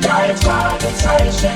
[0.00, 1.50] Die drei Fragezeichen.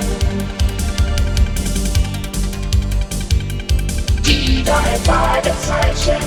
[4.27, 6.23] Die drei Fragezeichen.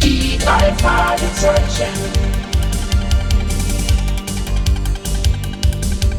[0.00, 1.94] Die drei Fragezeichen.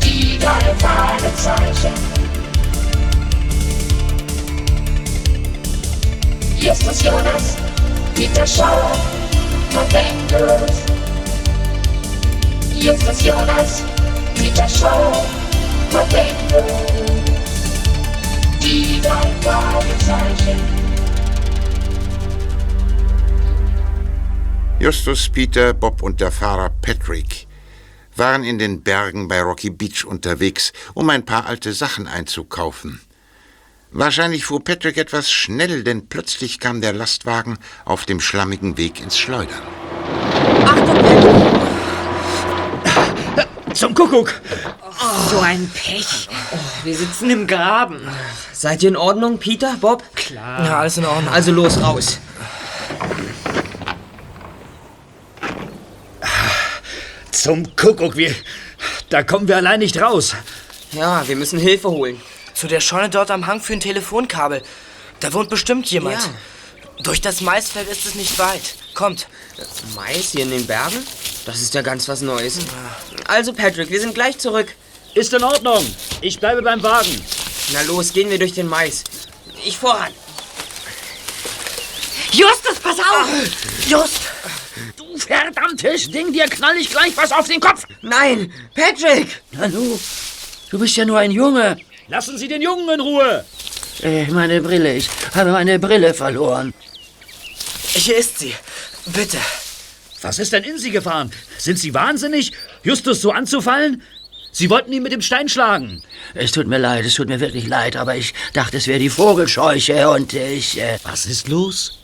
[0.04, 1.94] Die drei Fragezeichen.
[6.58, 7.56] Justus Jonas,
[8.16, 8.92] Peter Schauer,
[24.80, 27.48] Justus, Peter, Bob und der Fahrer Patrick
[28.16, 33.02] waren in den Bergen bei Rocky Beach unterwegs, um ein paar alte Sachen einzukaufen.
[33.92, 39.18] Wahrscheinlich fuhr Patrick etwas schnell, denn plötzlich kam der Lastwagen auf dem schlammigen Weg ins
[39.18, 39.64] Schleudern.
[40.66, 41.60] Achtung, Patrick!
[43.80, 44.42] Zum Kuckuck!
[45.32, 46.28] So ein Pech.
[46.52, 48.02] Oh, wir sitzen im Graben.
[48.52, 50.04] Seid ihr in Ordnung, Peter, Bob?
[50.16, 50.66] Klar.
[50.66, 51.34] Ja, alles in Ordnung.
[51.34, 52.20] Also los, raus.
[57.32, 58.36] Zum Kuckuck, wir.
[59.08, 60.36] Da kommen wir allein nicht raus.
[60.92, 62.22] Ja, wir müssen Hilfe holen.
[62.54, 64.62] Zu der Scheune dort am Hang für ein Telefonkabel.
[65.22, 66.18] Da wohnt bestimmt jemand.
[66.18, 67.04] Ja.
[67.04, 68.76] Durch das Maisfeld ist es nicht weit.
[68.94, 69.30] Kommt.
[69.96, 70.98] Mais hier in den Bergen?
[71.46, 72.60] Das ist ja ganz was Neues.
[73.28, 74.68] Also, Patrick, wir sind gleich zurück.
[75.16, 75.86] Ist in Ordnung.
[76.22, 77.22] Ich bleibe beim Wagen.
[77.74, 79.04] Na los, gehen wir durch den Mais.
[79.66, 80.12] Ich voran.
[82.32, 83.28] Justus, pass auf!
[83.88, 84.22] Just!
[84.96, 87.84] Du verdammtes Ding, dir knall ich gleich was auf den Kopf.
[88.02, 89.42] Nein, Patrick!
[89.52, 90.00] Nanu,
[90.70, 91.78] du bist ja nur ein Junge.
[92.08, 93.46] Lassen Sie den Jungen in Ruhe.
[94.02, 96.74] Äh, meine Brille, ich habe meine Brille verloren.
[97.94, 98.54] Hier ist sie.
[99.08, 99.38] Bitte.
[100.22, 101.32] Was ist denn in Sie gefahren?
[101.58, 102.52] Sind Sie wahnsinnig,
[102.84, 104.02] Justus so anzufallen?
[104.52, 106.02] Sie wollten ihn mit dem Stein schlagen.
[106.34, 109.10] Es tut mir leid, es tut mir wirklich leid, aber ich dachte, es wäre die
[109.10, 112.00] Vogelscheuche und ich, äh, Was ist los?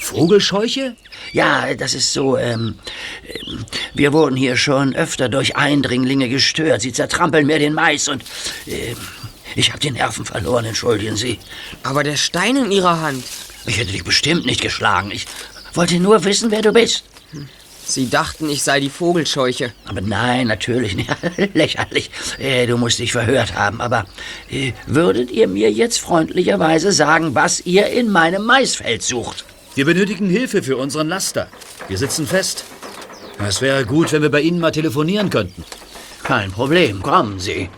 [0.00, 0.96] Vogelscheuche?
[1.32, 2.78] ja, das ist so, ähm,
[3.26, 6.80] ähm, wir wurden hier schon öfter durch Eindringlinge gestört.
[6.80, 8.24] Sie zertrampeln mir den Mais und,
[8.66, 8.96] ähm,
[9.56, 11.38] ich habe die Nerven verloren, entschuldigen Sie.
[11.82, 13.24] Aber der Stein in ihrer Hand.
[13.66, 15.10] Ich hätte dich bestimmt nicht geschlagen.
[15.10, 15.26] Ich
[15.74, 17.04] wollte nur wissen, wer du bist.
[17.84, 19.72] Sie dachten, ich sei die Vogelscheuche.
[19.84, 21.10] Aber nein, natürlich nicht.
[21.54, 22.10] Lächerlich.
[22.38, 23.80] Äh, du musst dich verhört haben.
[23.80, 24.06] Aber
[24.48, 29.44] äh, würdet ihr mir jetzt freundlicherweise sagen, was ihr in meinem Maisfeld sucht?
[29.74, 31.48] Wir benötigen Hilfe für unseren Laster.
[31.88, 32.64] Wir sitzen fest.
[33.46, 35.64] Es wäre gut, wenn wir bei Ihnen mal telefonieren könnten.
[36.22, 37.70] Kein Problem, kommen Sie.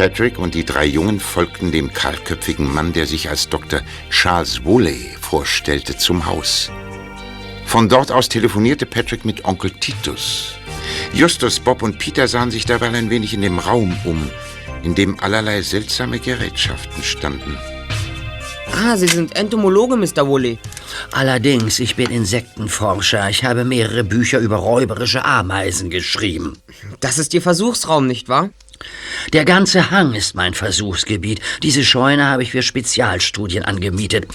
[0.00, 3.82] Patrick und die drei Jungen folgten dem kahlköpfigen Mann, der sich als Dr.
[4.08, 6.70] Charles Woolley vorstellte, zum Haus.
[7.66, 10.54] Von dort aus telefonierte Patrick mit Onkel Titus.
[11.12, 14.30] Justus, Bob und Peter sahen sich derweil ein wenig in dem Raum um,
[14.82, 17.58] in dem allerlei seltsame Gerätschaften standen.
[18.72, 20.26] Ah, Sie sind Entomologe, Mr.
[20.26, 20.58] Woolley.
[21.12, 23.28] Allerdings, ich bin Insektenforscher.
[23.28, 26.56] Ich habe mehrere Bücher über räuberische Ameisen geschrieben.
[27.00, 28.48] Das ist Ihr Versuchsraum, nicht wahr?
[29.32, 31.40] Der ganze Hang ist mein Versuchsgebiet.
[31.62, 34.26] Diese Scheune habe ich für Spezialstudien angemietet.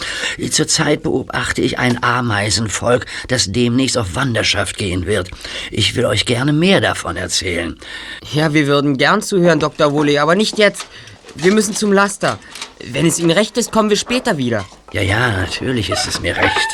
[0.52, 5.30] Zurzeit beobachte ich ein Ameisenvolk, das demnächst auf Wanderschaft gehen wird.
[5.72, 7.78] Ich will euch gerne mehr davon erzählen.
[8.34, 9.92] Ja, wir würden gern zuhören, Dr.
[9.92, 10.88] Woolley, aber nicht jetzt.
[11.36, 12.40] Wir müssen zum Laster.
[12.84, 14.66] Wenn es Ihnen recht ist, kommen wir später wieder.
[14.94, 16.68] Ja, ja, natürlich ist es mir recht.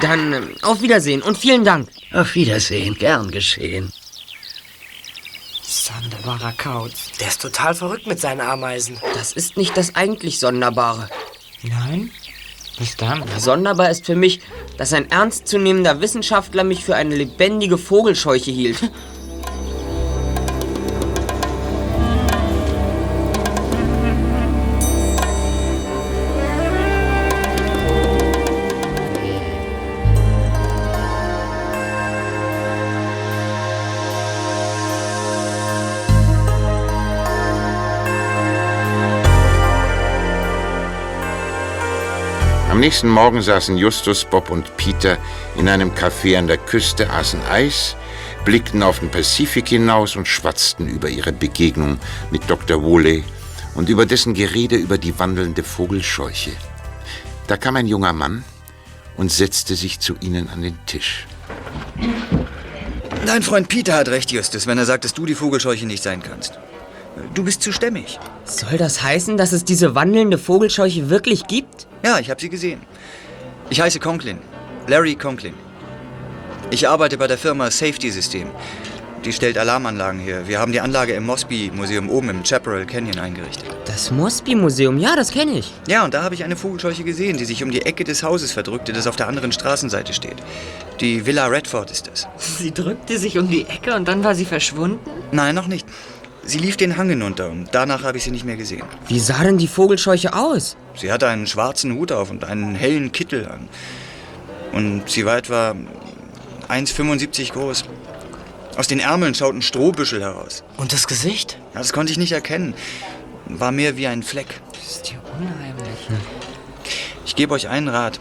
[0.00, 1.88] Dann äh, auf Wiedersehen und vielen Dank.
[2.12, 3.92] Auf Wiedersehen, gern geschehen.
[5.84, 7.12] Sonderbarer Kauz.
[7.20, 8.98] Der ist total verrückt mit seinen Ameisen.
[9.14, 11.10] Das ist nicht das eigentlich Sonderbare.
[11.62, 12.10] Nein?
[12.78, 13.22] Was dann?
[13.38, 14.40] Sonderbar ist für mich,
[14.78, 18.90] dass ein ernstzunehmender Wissenschaftler mich für eine lebendige Vogelscheuche hielt.
[42.76, 45.16] Am nächsten Morgen saßen Justus, Bob und Peter
[45.56, 47.96] in einem Café an der Küste, aßen Eis,
[48.44, 51.98] blickten auf den Pazifik hinaus und schwatzten über ihre Begegnung
[52.30, 52.82] mit Dr.
[52.82, 53.24] Woolley
[53.76, 56.50] und über dessen Gerede über die wandelnde Vogelscheuche.
[57.46, 58.44] Da kam ein junger Mann
[59.16, 61.26] und setzte sich zu ihnen an den Tisch.
[63.24, 66.22] Dein Freund Peter hat recht, Justus, wenn er sagt, dass du die Vogelscheuche nicht sein
[66.22, 66.58] kannst.
[67.34, 68.18] Du bist zu stämmig.
[68.44, 71.86] Soll das heißen, dass es diese wandelnde Vogelscheuche wirklich gibt?
[72.04, 72.80] Ja, ich habe sie gesehen.
[73.70, 74.38] Ich heiße Conklin.
[74.86, 75.54] Larry Conklin.
[76.70, 78.48] Ich arbeite bei der Firma Safety System.
[79.24, 80.46] Die stellt Alarmanlagen her.
[80.46, 83.66] Wir haben die Anlage im Mosby Museum oben im Chaparral Canyon eingerichtet.
[83.84, 85.72] Das Mosby-Museum, ja, das kenne ich.
[85.88, 88.52] Ja, und da habe ich eine Vogelscheuche gesehen, die sich um die Ecke des Hauses
[88.52, 90.36] verdrückte, das auf der anderen Straßenseite steht.
[91.00, 92.28] Die Villa Redford ist das.
[92.58, 94.98] Sie drückte sich um die Ecke und dann war sie verschwunden?
[95.32, 95.86] Nein, noch nicht.
[96.46, 98.84] Sie lief den Hang hinunter und danach habe ich sie nicht mehr gesehen.
[99.08, 100.76] Wie sah denn die Vogelscheuche aus?
[100.94, 103.68] Sie hatte einen schwarzen Hut auf und einen hellen Kittel an.
[104.72, 105.74] Und sie war etwa
[106.68, 107.84] 1,75 groß.
[108.76, 110.62] Aus den Ärmeln schauten Strohbüschel heraus.
[110.76, 111.58] Und das Gesicht?
[111.74, 112.74] Ja, das konnte ich nicht erkennen.
[113.46, 114.60] War mehr wie ein Fleck.
[114.72, 116.08] Das ist ja unheimlich.
[117.24, 118.20] Ich gebe euch einen Rat.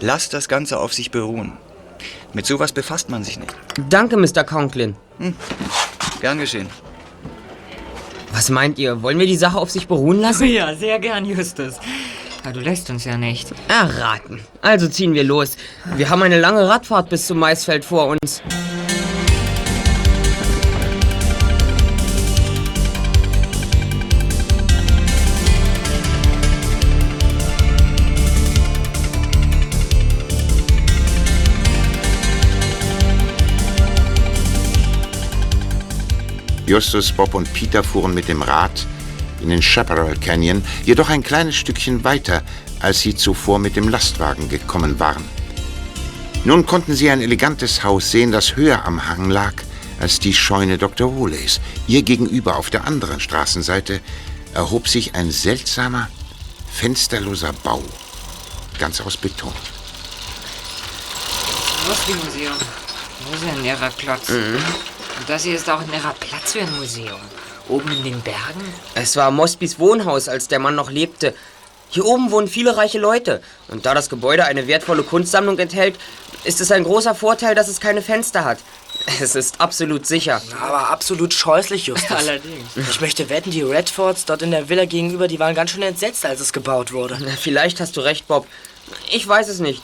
[0.00, 1.54] Lasst das Ganze auf sich beruhen.
[2.32, 3.54] Mit sowas befasst man sich nicht.
[3.88, 4.44] Danke, Mr.
[4.44, 4.94] Conklin.
[6.20, 6.68] Gern geschehen.
[8.36, 9.02] Was meint ihr?
[9.02, 10.46] Wollen wir die Sache auf sich beruhen lassen?
[10.56, 11.76] Ja, sehr gern, Justus.
[12.44, 13.48] Aber du lässt uns ja nicht.
[13.68, 14.40] Erraten.
[14.60, 15.56] Also ziehen wir los.
[15.96, 18.42] Wir haben eine lange Radfahrt bis zum Maisfeld vor uns.
[36.66, 38.86] Justus, Bob und Peter fuhren mit dem Rad
[39.40, 42.42] in den Chaparral Canyon, jedoch ein kleines Stückchen weiter,
[42.80, 45.24] als sie zuvor mit dem Lastwagen gekommen waren.
[46.44, 49.54] Nun konnten sie ein elegantes Haus sehen, das höher am Hang lag
[50.00, 51.14] als die Scheune Dr.
[51.16, 51.60] Woleys.
[51.86, 54.00] Ihr gegenüber auf der anderen Straßenseite
[54.54, 56.08] erhob sich ein seltsamer,
[56.72, 57.82] fensterloser Bau,
[58.78, 59.52] ganz aus Beton.
[61.88, 62.56] Mosby-Museum.
[63.30, 64.28] Das ist ja ein leerer Klotz.
[64.28, 64.58] Und
[65.26, 67.20] das hier ist auch ein leerer Platz für ein Museum.
[67.68, 68.62] Oben in den Bergen?
[68.94, 71.34] Es war Mosbys Wohnhaus, als der Mann noch lebte.
[71.88, 73.40] Hier oben wohnen viele reiche Leute.
[73.68, 75.96] Und da das Gebäude eine wertvolle Kunstsammlung enthält,
[76.44, 78.58] ist es ein großer Vorteil, dass es keine Fenster hat.
[79.20, 80.40] Es ist absolut sicher.
[80.60, 82.10] Aber absolut scheußlich, Justus.
[82.16, 82.76] Allerdings.
[82.76, 86.24] Ich möchte wetten, die Redfords dort in der Villa gegenüber, die waren ganz schön entsetzt,
[86.24, 87.18] als es gebaut wurde.
[87.20, 88.46] Na, Vielleicht hast du recht, Bob.
[89.12, 89.82] Ich weiß es nicht.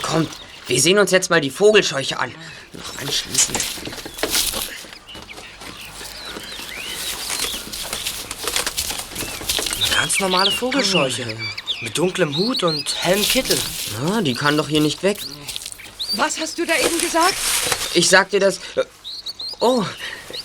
[0.00, 0.30] Kommt,
[0.68, 2.32] wir sehen uns jetzt mal die Vogelscheuche an.
[2.72, 3.54] Noch anschließen.
[9.78, 11.26] Eine ganz normale Vogelscheuche.
[11.82, 13.58] Mit dunklem Hut und hellem Kittel.
[14.06, 15.18] Ja, die kann doch hier nicht weg.
[16.14, 17.34] Was hast du da eben gesagt?
[17.94, 18.60] Ich sag dir das.
[19.60, 19.84] Oh,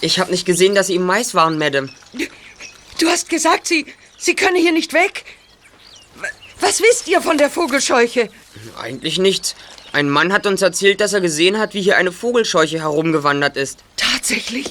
[0.01, 1.89] ich habe nicht gesehen, dass Sie im Mais waren, Madame.
[2.99, 3.85] Du hast gesagt, sie,
[4.17, 5.25] sie könne hier nicht weg.
[6.59, 8.29] Was wisst ihr von der Vogelscheuche?
[8.79, 9.55] Eigentlich nichts.
[9.93, 13.79] Ein Mann hat uns erzählt, dass er gesehen hat, wie hier eine Vogelscheuche herumgewandert ist.
[13.97, 14.67] Tatsächlich?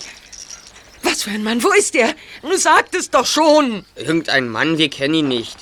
[1.10, 1.60] Was für ein Mann?
[1.62, 2.14] Wo ist er?
[2.40, 3.84] Du sagt es doch schon.
[3.96, 5.56] Irgendein Mann, wir kennen ihn nicht.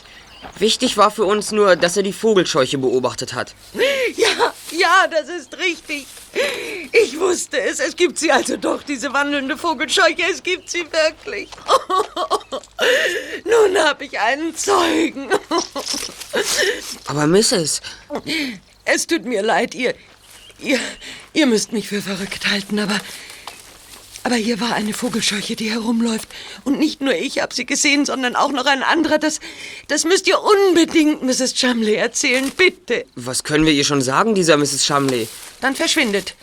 [0.58, 3.54] Wichtig war für uns nur, dass er die Vogelscheuche beobachtet hat.
[4.14, 6.06] Ja, ja, das ist richtig.
[6.92, 7.80] Ich wusste es.
[7.80, 10.22] Es gibt sie also doch, diese wandelnde Vogelscheuche.
[10.30, 11.48] Es gibt sie wirklich.
[13.44, 15.30] Nun habe ich einen Zeugen.
[17.06, 17.80] Aber Mrs.,
[18.84, 19.94] Es tut mir leid, ihr,
[20.60, 20.78] ihr,
[21.32, 22.98] ihr müsst mich für verrückt halten, aber,
[24.28, 26.28] aber hier war eine Vogelscheuche, die herumläuft.
[26.64, 29.16] Und nicht nur ich habe sie gesehen, sondern auch noch ein anderer.
[29.16, 29.40] Das,
[29.86, 31.54] das müsst ihr unbedingt Mrs.
[31.54, 33.06] Chumley erzählen, bitte.
[33.14, 34.84] was können wir ihr schon sagen, dieser Mrs.
[34.84, 35.28] Shumley?
[35.62, 36.34] Dann verschwindet.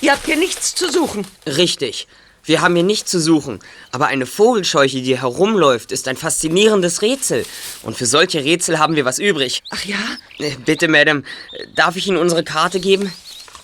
[0.00, 1.26] Ihr habt hier nichts zu suchen.
[1.46, 2.06] Richtig.
[2.44, 3.58] Wir haben hier nichts zu suchen.
[3.90, 7.44] Aber eine Vogelscheuche, die herumläuft, ist ein faszinierendes Rätsel.
[7.82, 9.62] Und für solche Rätsel haben wir was übrig.
[9.70, 9.98] Ach ja,
[10.38, 11.24] Äh, Bitte, Madame,
[11.74, 13.12] darf ich Ihnen unsere Karte geben?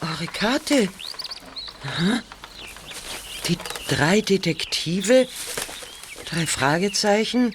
[0.03, 0.89] eure Karte.
[1.85, 2.23] Aha.
[3.49, 5.29] Die drei Detektive,
[6.25, 7.55] drei Fragezeichen.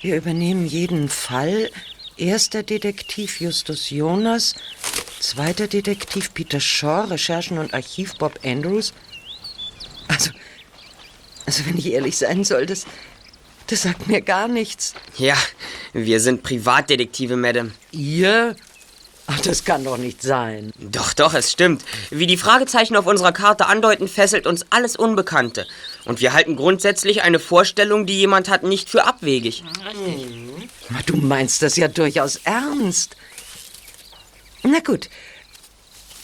[0.00, 1.70] Wir übernehmen jeden Fall.
[2.16, 4.54] Erster Detektiv Justus Jonas,
[5.20, 8.92] zweiter Detektiv Peter Shaw, Recherchen und Archiv Bob Andrews.
[10.08, 10.30] Also,
[11.46, 12.86] also wenn ich ehrlich sein soll, das,
[13.66, 14.94] das sagt mir gar nichts.
[15.18, 15.36] Ja,
[15.92, 17.72] wir sind Privatdetektive, Madame.
[17.90, 18.56] Ihr?
[19.32, 20.72] Ach, das kann doch nicht sein.
[20.78, 21.84] Doch, doch, es stimmt.
[22.10, 25.68] Wie die Fragezeichen auf unserer Karte andeuten, fesselt uns alles Unbekannte.
[26.04, 29.62] Und wir halten grundsätzlich eine Vorstellung, die jemand hat, nicht für abwegig.
[30.88, 33.16] Na, Du meinst das ja durchaus ernst.
[34.64, 35.08] Na gut.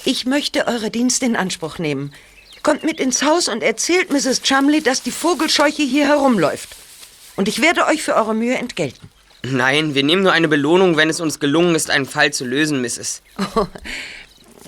[0.05, 2.13] Ich möchte eure Dienste in Anspruch nehmen.
[2.65, 4.43] Kommt mit ins Haus und erzählt Mrs.
[4.43, 6.71] Chumley, dass die Vogelscheuche hier herumläuft.
[7.37, 9.11] Und ich werde euch für eure Mühe entgelten.
[9.43, 12.81] Nein, wir nehmen nur eine Belohnung, wenn es uns gelungen ist, einen Fall zu lösen,
[12.81, 13.23] Mrs.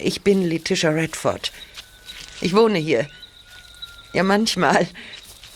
[0.00, 1.50] Ich bin Letitia Redford.
[2.40, 3.08] Ich wohne hier.
[4.12, 4.86] Ja, manchmal.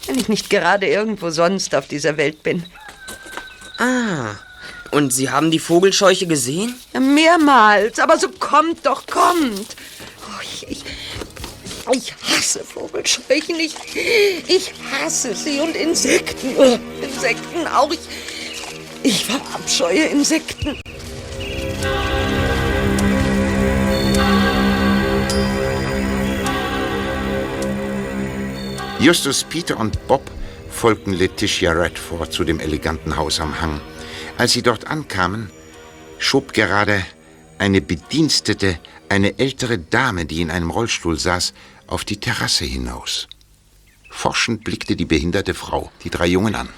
[0.07, 2.65] wenn ich nicht gerade irgendwo sonst auf dieser Welt bin.
[3.79, 4.35] Ah.
[4.91, 6.75] Und Sie haben die Vogelscheuche gesehen?
[6.93, 9.77] Ja, mehrmals, aber so kommt doch, kommt.
[10.21, 10.85] Oh, ich, ich,
[11.93, 13.59] ich hasse Vogelscheuchen.
[13.59, 13.75] Ich,
[14.49, 16.55] ich hasse sie und Insekten.
[16.59, 17.91] Oh, Insekten auch.
[17.91, 18.01] Ich,
[19.03, 20.79] ich verabscheue Insekten.
[28.99, 30.31] Justus, Peter und Bob
[30.71, 33.81] folgten Letitia Redford zu dem eleganten Haus am Hang.
[34.39, 35.51] Als sie dort ankamen,
[36.19, 37.05] schob gerade
[37.59, 38.79] eine Bedienstete
[39.09, 41.53] eine ältere Dame, die in einem Rollstuhl saß,
[41.87, 43.29] auf die Terrasse hinaus.
[44.09, 46.69] Forschend blickte die behinderte Frau die drei Jungen an.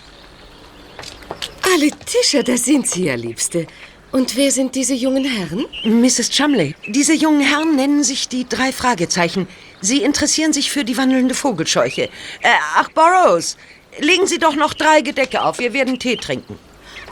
[1.66, 3.66] Ah, Letitia, da sind Sie ja, Liebste.
[4.12, 5.64] Und wer sind diese jungen Herren?
[5.85, 6.28] Mrs.
[6.30, 9.49] Chumley, diese jungen Herren nennen sich die drei Fragezeichen.
[9.80, 12.02] Sie interessieren sich für die wandelnde Vogelscheuche.
[12.42, 13.56] Äh, ach, Burroughs,
[13.99, 15.59] legen Sie doch noch drei Gedecke auf.
[15.59, 16.59] Wir werden Tee trinken.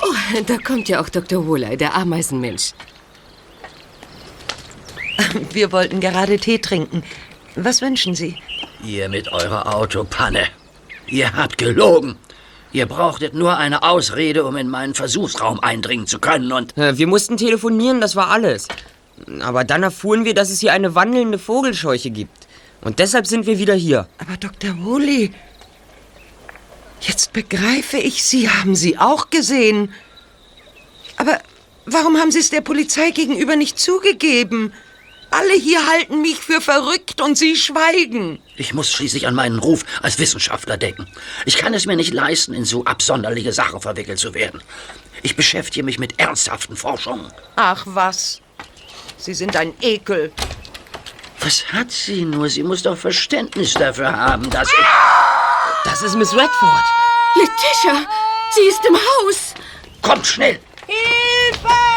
[0.03, 1.47] Oh, da kommt ja auch Dr.
[1.47, 2.73] Wooley, der Ameisenmensch.
[5.53, 7.03] Wir wollten gerade Tee trinken.
[7.57, 8.37] Was wünschen Sie?
[8.85, 10.47] Ihr mit eurer Autopanne.
[11.07, 12.17] Ihr habt gelogen.
[12.73, 16.77] Ihr brauchtet nur eine Ausrede, um in meinen Versuchsraum eindringen zu können und...
[16.79, 18.69] Äh, Wir mussten telefonieren, das war alles.
[19.43, 22.49] Aber dann erfuhren wir, dass es hier eine wandelnde Vogelscheuche gibt.
[22.81, 24.09] Und deshalb sind wir wieder hier.
[24.19, 24.75] Aber Dr.
[24.85, 25.33] Woolley,
[27.03, 29.93] jetzt begreife ich, Sie haben sie auch gesehen.
[31.19, 31.39] Aber
[31.85, 34.73] warum haben Sie es der Polizei gegenüber nicht zugegeben?
[35.33, 38.39] Alle hier halten mich für verrückt und Sie schweigen.
[38.57, 41.07] Ich muss schließlich an meinen Ruf als Wissenschaftler denken.
[41.47, 44.63] Ich kann es mir nicht leisten, in so absonderliche Sachen verwickelt zu werden.
[45.23, 47.33] Ich beschäftige mich mit ernsthaften Forschungen.
[47.57, 48.43] Ach was,
[49.17, 50.33] Sie sind ein Ekel.
[51.41, 52.51] Was hat sie nur?
[52.51, 54.85] Sie muss doch Verständnis dafür haben, dass ich...
[55.85, 56.85] Das ist Miss Redford.
[57.37, 58.07] Letitia,
[58.51, 59.55] sie ist im Haus.
[60.03, 60.61] Kommt schnell!
[60.87, 61.69] Hilfe!
[61.69, 61.92] Hilfe!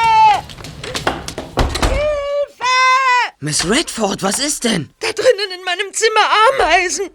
[3.39, 4.89] Miss Redford, was ist denn?
[5.00, 6.22] Da drinnen in meinem Zimmer
[6.54, 7.10] Ameisen.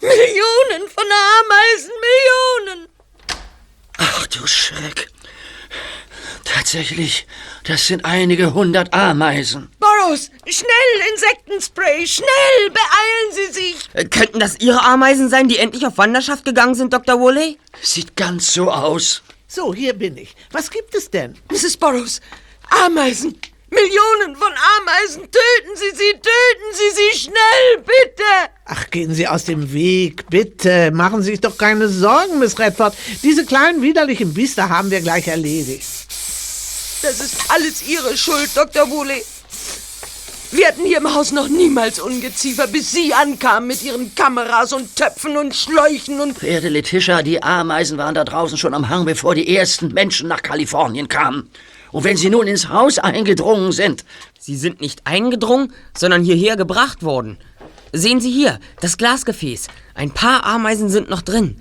[0.00, 2.88] Millionen von Ameisen, Millionen.
[3.98, 5.08] Ach du Schreck.
[6.44, 7.26] Tatsächlich,
[7.64, 9.70] das sind einige hundert Ameisen.
[9.78, 13.76] Burroughs, schnell Insektenspray, schnell, beeilen Sie sich.
[13.92, 17.20] Äh, könnten das Ihre Ameisen sein, die endlich auf Wanderschaft gegangen sind, Dr.
[17.20, 17.58] Woolley?
[17.82, 19.22] Sieht ganz so aus.
[19.46, 20.34] So, hier bin ich.
[20.52, 21.36] Was gibt es denn?
[21.50, 21.76] Mrs.
[21.76, 22.20] Burroughs,
[22.70, 23.38] Ameisen,
[23.70, 28.24] Millionen von Ameisen, töten Sie sie, töten Sie sie schnell, bitte.
[28.64, 30.90] Ach, gehen Sie aus dem Weg, bitte.
[30.92, 32.94] Machen Sie sich doch keine Sorgen, Miss Redford.
[33.22, 35.86] Diese kleinen widerlichen Biester haben wir gleich erledigt.
[37.02, 38.90] Das ist alles Ihre Schuld, Dr.
[38.90, 39.22] Woolley.
[40.52, 44.96] Wir hatten hier im Haus noch niemals Ungeziefer, bis Sie ankamen mit Ihren Kameras und
[44.96, 46.36] Töpfen und Schläuchen und...
[46.36, 50.42] Verehrte Letitia, die Ameisen waren da draußen schon am Hang, bevor die ersten Menschen nach
[50.42, 51.48] Kalifornien kamen.
[51.92, 54.04] Und wenn sie nun ins Haus eingedrungen sind,
[54.38, 57.38] Sie sind nicht eingedrungen, sondern hierher gebracht worden.
[57.92, 59.66] Sehen Sie hier, das Glasgefäß.
[59.94, 61.60] Ein paar Ameisen sind noch drin.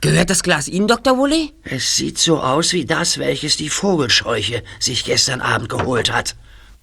[0.00, 1.16] Gehört das Glas Ihnen, Dr.
[1.16, 1.52] Woolley?
[1.62, 6.34] es sieht so aus wie das, welches die Vogelscheuche sich gestern Abend geholt hat.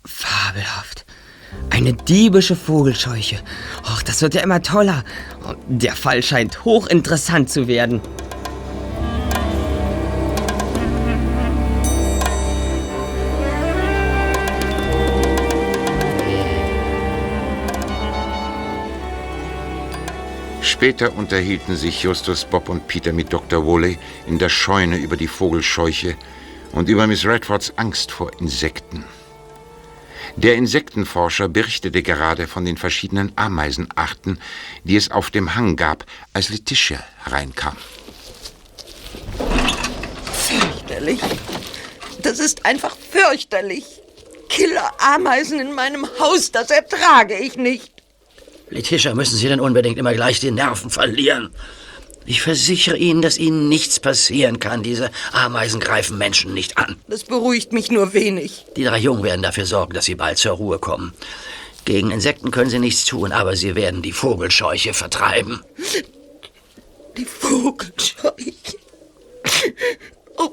[0.06, 1.06] Fabelhaft.
[1.70, 3.40] Eine diebische Vogelscheuche.
[3.84, 5.04] Och, das wird ja immer toller.
[5.68, 8.02] Der Fall scheint hochinteressant zu werden.
[20.74, 23.64] Später unterhielten sich Justus, Bob und Peter mit Dr.
[23.64, 26.16] Woolley in der Scheune über die Vogelscheuche
[26.72, 29.06] und über Miss Redfords Angst vor Insekten.
[30.36, 34.40] Der Insektenforscher berichtete gerade von den verschiedenen Ameisenarten,
[34.84, 37.78] die es auf dem Hang gab, als Letitia hereinkam.
[40.34, 41.22] Fürchterlich.
[42.24, 43.86] Das ist einfach fürchterlich.
[44.50, 47.93] Killer-Ameisen in meinem Haus, das ertrage ich nicht.
[48.74, 51.52] Letitia, müssen Sie denn unbedingt immer gleich die Nerven verlieren?
[52.26, 54.82] Ich versichere Ihnen, dass Ihnen nichts passieren kann.
[54.82, 56.96] Diese Ameisen greifen Menschen nicht an.
[57.08, 58.66] Das beruhigt mich nur wenig.
[58.76, 61.14] Die drei Jungen werden dafür sorgen, dass Sie bald zur Ruhe kommen.
[61.86, 65.62] Gegen Insekten können Sie nichts tun, aber Sie werden die Vogelscheuche vertreiben.
[67.18, 68.78] Die Vogelscheuche.
[70.38, 70.50] Oh,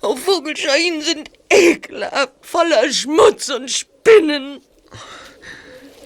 [0.00, 4.60] oh Vogelscheuchen sind ekelhaft, voller Schmutz und Spinnen.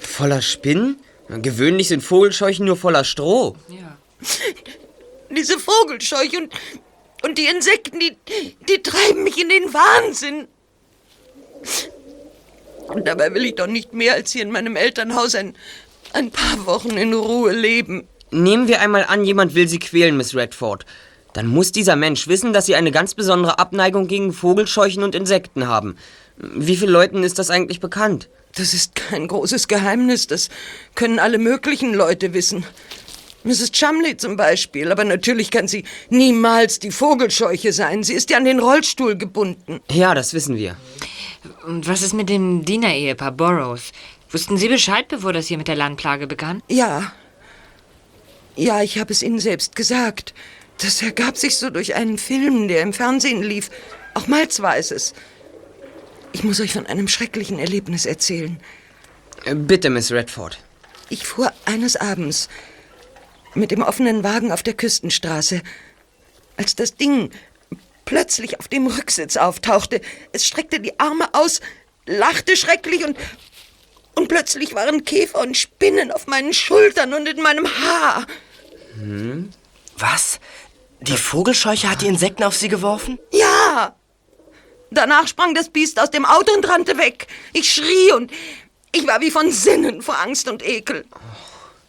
[0.00, 0.96] Voller Spinnen?
[1.28, 3.56] Gewöhnlich sind Vogelscheuchen nur voller Stroh.
[3.68, 3.96] Ja.
[5.36, 6.52] Diese Vogelscheuche und,
[7.24, 8.16] und die Insekten, die,
[8.68, 10.46] die treiben mich in den Wahnsinn.
[12.86, 15.56] Und dabei will ich doch nicht mehr als hier in meinem Elternhaus ein,
[16.12, 18.06] ein paar Wochen in Ruhe leben.
[18.30, 20.86] Nehmen wir einmal an, jemand will Sie quälen, Miss Redford.
[21.32, 25.66] Dann muss dieser Mensch wissen, dass Sie eine ganz besondere Abneigung gegen Vogelscheuchen und Insekten
[25.66, 25.96] haben.
[26.36, 28.28] Wie vielen Leuten ist das eigentlich bekannt?
[28.56, 30.26] Das ist kein großes Geheimnis.
[30.26, 30.48] Das
[30.94, 32.64] können alle möglichen Leute wissen.
[33.44, 33.70] Mrs.
[33.70, 34.90] Chumley zum Beispiel.
[34.90, 38.02] Aber natürlich kann sie niemals die Vogelscheuche sein.
[38.02, 39.80] Sie ist ja an den Rollstuhl gebunden.
[39.90, 40.76] Ja, das wissen wir.
[41.66, 43.92] Und was ist mit dem Dienerehepaar Burroughs?
[44.30, 46.62] Wussten Sie Bescheid, bevor das hier mit der Landplage begann?
[46.68, 47.12] Ja.
[48.56, 50.34] Ja, ich habe es Ihnen selbst gesagt.
[50.78, 53.70] Das ergab sich so durch einen Film, der im Fernsehen lief.
[54.14, 55.14] Auch Malz weiß es.
[56.36, 58.60] Ich muss euch von einem schrecklichen Erlebnis erzählen.
[59.46, 60.58] Äh, Bitte, Miss Redford.
[61.08, 62.50] Ich fuhr eines Abends
[63.54, 65.62] mit dem offenen Wagen auf der Küstenstraße,
[66.58, 67.30] als das Ding
[68.04, 70.02] plötzlich auf dem Rücksitz auftauchte.
[70.32, 71.62] Es streckte die Arme aus,
[72.04, 73.16] lachte schrecklich und
[74.14, 78.26] und plötzlich waren Käfer und Spinnen auf meinen Schultern und in meinem Haar.
[78.96, 79.48] Hm?
[79.96, 80.38] Was?
[81.00, 83.18] Die Vogelscheuche hat die Insekten auf sie geworfen?
[83.32, 83.96] Ja.
[84.90, 87.26] Danach sprang das Biest aus dem Auto und rannte weg.
[87.52, 88.30] Ich schrie und
[88.92, 91.04] ich war wie von Sinnen vor Angst und Ekel.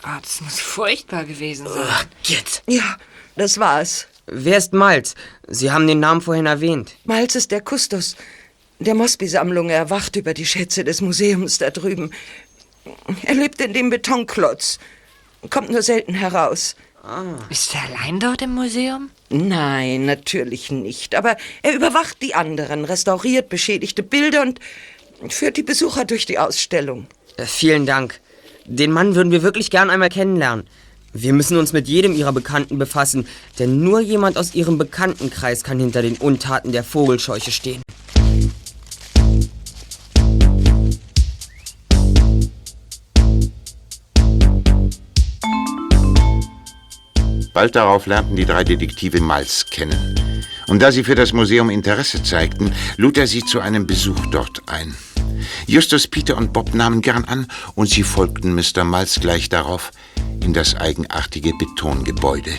[0.02, 1.88] Ah, das muss furchtbar gewesen sein.
[1.88, 2.64] Ach, jetzt.
[2.68, 2.98] Ja,
[3.36, 4.08] das war's.
[4.26, 5.16] Wer ist Miles?
[5.48, 6.96] Sie haben den Namen vorhin erwähnt.
[7.06, 8.16] Miles ist der Kustos
[8.80, 9.70] der Mosby-Sammlung.
[9.70, 12.12] Er wacht über die Schätze des Museums da drüben.
[13.24, 14.80] Er lebt in dem Betonklotz.
[15.50, 16.76] Kommt nur selten heraus.
[17.50, 19.12] Ist er allein dort im Museum?
[19.30, 21.16] Nein, natürlich nicht.
[21.16, 24.60] Aber er überwacht die anderen, restauriert beschädigte Bilder und
[25.30, 27.08] führt die Besucher durch die Ausstellung.
[27.36, 28.20] Äh, vielen Dank.
[28.66, 30.68] Den Mann würden wir wirklich gern einmal kennenlernen.
[31.14, 33.28] Wir müssen uns mit jedem Ihrer Bekannten befassen,
[33.60, 37.82] denn nur jemand aus Ihrem Bekanntenkreis kann hinter den Untaten der Vogelscheuche stehen.
[47.58, 50.44] Bald darauf lernten die drei Detektive Miles kennen.
[50.68, 54.62] Und da sie für das Museum Interesse zeigten, lud er sie zu einem Besuch dort
[54.68, 54.96] ein.
[55.66, 58.84] Justus, Peter und Bob nahmen gern an und sie folgten Mr.
[58.84, 59.90] Miles gleich darauf
[60.44, 62.52] in das eigenartige Betongebäude.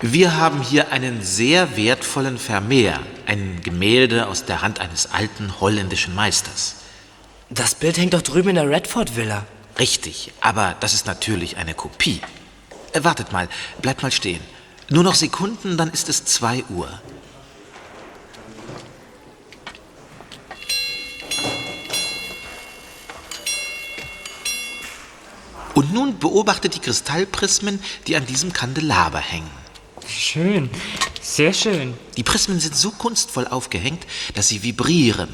[0.00, 6.14] Wir haben hier einen sehr wertvollen Vermeer, ein Gemälde aus der Hand eines alten holländischen
[6.14, 6.76] Meisters.
[7.50, 9.46] Das Bild hängt doch drüben in der Redford Villa.
[9.80, 12.20] Richtig, aber das ist natürlich eine Kopie.
[12.92, 13.48] Äh, wartet mal,
[13.82, 14.40] bleibt mal stehen.
[14.90, 16.88] Nur noch Sekunden, dann ist es 2 Uhr.
[25.74, 29.50] Und nun beobachtet die Kristallprismen, die an diesem Kandelaber hängen.
[30.08, 30.70] Schön,
[31.20, 31.94] sehr schön.
[32.16, 35.28] Die Prismen sind so kunstvoll aufgehängt, dass sie vibrieren,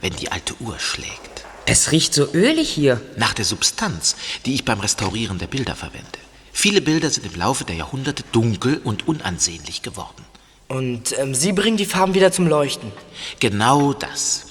[0.00, 1.44] wenn die alte Uhr schlägt.
[1.66, 3.02] Es riecht so ölig hier.
[3.16, 6.18] Nach der Substanz, die ich beim Restaurieren der Bilder verwende.
[6.52, 10.24] Viele Bilder sind im Laufe der Jahrhunderte dunkel und unansehnlich geworden.
[10.68, 12.92] Und ähm, Sie bringen die Farben wieder zum Leuchten.
[13.40, 14.46] Genau das.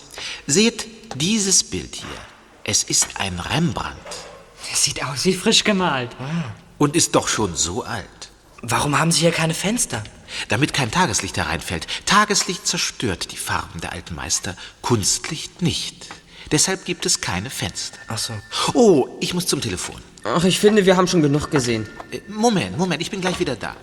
[0.48, 2.08] Seht dieses Bild hier.
[2.64, 3.98] Es ist ein Rembrandt.
[4.70, 6.16] Das sieht aus wie frisch gemalt.
[6.78, 8.06] Und ist doch schon so alt.
[8.62, 10.04] Warum haben Sie hier keine Fenster?
[10.50, 11.88] Damit kein Tageslicht hereinfällt.
[12.06, 16.08] Tageslicht zerstört die Farben der alten Meister, Kunstlicht nicht.
[16.52, 17.98] Deshalb gibt es keine Fenster.
[18.08, 18.34] Ach so.
[18.74, 20.02] Oh, ich muss zum Telefon.
[20.24, 21.88] Ach, ich finde, wir haben schon genug gesehen.
[22.12, 23.76] Äh, Moment, Moment, ich bin gleich wieder da.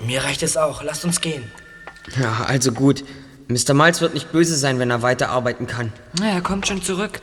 [0.00, 0.82] Mir reicht es auch.
[0.82, 1.50] Lasst uns gehen.
[2.20, 3.04] Ja, also gut.
[3.48, 3.74] Mr.
[3.74, 5.92] Miles wird nicht böse sein, wenn er weiterarbeiten kann.
[6.18, 7.20] Na, er kommt schon zurück.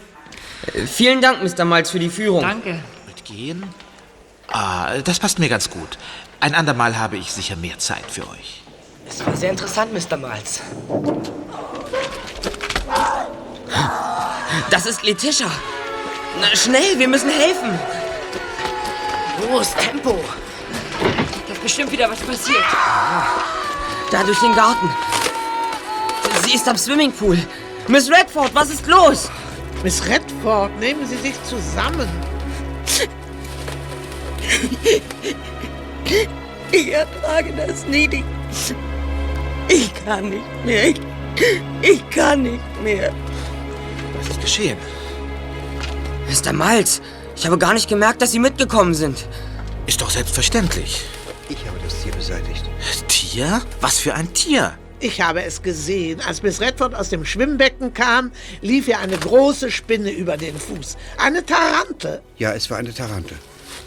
[0.74, 1.66] Äh, vielen Dank, Mr.
[1.66, 2.42] Miles, für die Führung.
[2.42, 2.80] Danke.
[3.08, 3.64] Mitgehen?
[4.48, 5.98] Ah, das passt mir ganz gut.
[6.40, 8.62] Ein andermal habe ich sicher mehr Zeit für euch.
[9.08, 10.18] Es war sehr interessant, Mr.
[10.18, 10.62] Miles.
[14.70, 15.50] Das ist Letitia.
[16.40, 17.78] Na, schnell, wir müssen helfen.
[19.52, 20.24] Los, Tempo.
[21.48, 22.64] Da ist bestimmt wieder was passiert.
[24.12, 24.90] Da durch den Garten.
[26.44, 27.38] Sie ist am Swimmingpool.
[27.88, 29.30] Miss Redford, was ist los?
[29.84, 32.10] Miss Redford, nehmen Sie sich zusammen.
[36.72, 38.24] Ich ertrage das nie.
[39.68, 40.90] Ich kann nicht mehr.
[40.90, 41.02] Ich,
[41.82, 43.12] ich kann nicht mehr.
[44.18, 44.78] Was ist geschehen?
[46.30, 46.54] Mr.
[46.54, 47.02] Miles,
[47.36, 49.26] ich habe gar nicht gemerkt, dass Sie mitgekommen sind.
[49.88, 51.02] Ist doch selbstverständlich.
[51.50, 52.64] Ich habe das Tier beseitigt.
[53.08, 53.62] Tier?
[53.82, 54.78] Was für ein Tier?
[55.00, 56.22] Ich habe es gesehen.
[56.22, 60.98] Als Miss Redford aus dem Schwimmbecken kam, lief ihr eine große Spinne über den Fuß.
[61.18, 62.22] Eine Tarante.
[62.38, 63.34] Ja, es war eine Tarante.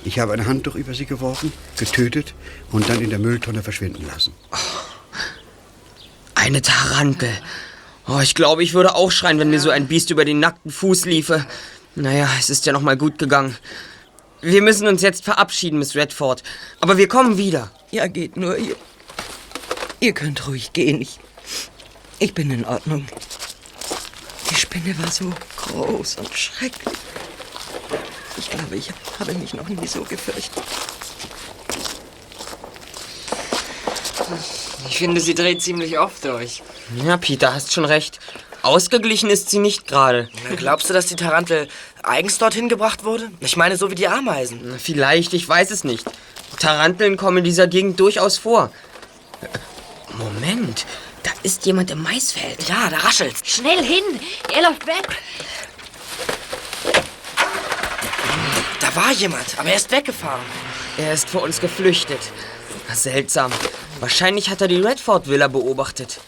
[0.05, 2.35] Ich habe ein Handtuch über sie geworfen, getötet
[2.72, 4.33] und dann in der Mülltonne verschwinden lassen.
[6.35, 7.38] Eine Tarantel.
[8.09, 10.72] Oh, ich glaube, ich würde auch schreien, wenn mir so ein Biest über den nackten
[10.72, 11.46] Fuß liefe.
[11.94, 13.57] Naja, es ist ja noch mal gut gegangen.
[14.40, 16.42] Wir müssen uns jetzt verabschieden, Miss Redford.
[16.81, 17.70] Aber wir kommen wieder.
[17.90, 18.57] Ja, geht nur.
[18.57, 18.76] Ihr,
[20.00, 21.00] ihr könnt ruhig gehen.
[21.00, 21.20] Ich,
[22.18, 23.07] ich bin in Ordnung.
[24.50, 26.98] Die Spinne war so groß und schrecklich.
[28.38, 30.62] Ich glaube, ich habe mich noch nie so gefürchtet.
[34.88, 36.62] Ich finde, sie dreht ziemlich oft durch.
[37.05, 38.18] Ja, Peter, hast schon recht.
[38.62, 40.29] Ausgeglichen ist sie nicht gerade.
[40.57, 41.68] Glaubst du, dass die Tarantel
[42.03, 43.31] eigens dorthin gebracht wurde?
[43.40, 44.79] Ich meine, so wie die Ameisen.
[44.79, 46.07] Vielleicht, ich weiß es nicht.
[46.61, 48.70] Taranteln kommen in dieser Gegend durchaus vor.
[50.16, 50.87] Moment,
[51.25, 52.68] da ist jemand im Maisfeld.
[52.68, 53.40] Ja, da raschelt's.
[53.44, 54.05] Schnell hin!
[54.55, 55.09] Er läuft weg!
[58.81, 60.42] Da war jemand, aber er ist weggefahren.
[60.98, 62.20] Er ist vor uns geflüchtet.
[62.92, 63.51] Seltsam.
[64.01, 66.20] Wahrscheinlich hat er die Redford-Villa beobachtet.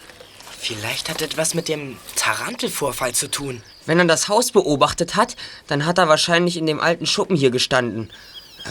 [0.65, 3.63] Vielleicht hat etwas mit dem Tarantelvorfall zu tun.
[3.85, 7.51] Wenn er das Haus beobachtet hat, dann hat er wahrscheinlich in dem alten Schuppen hier
[7.51, 8.11] gestanden.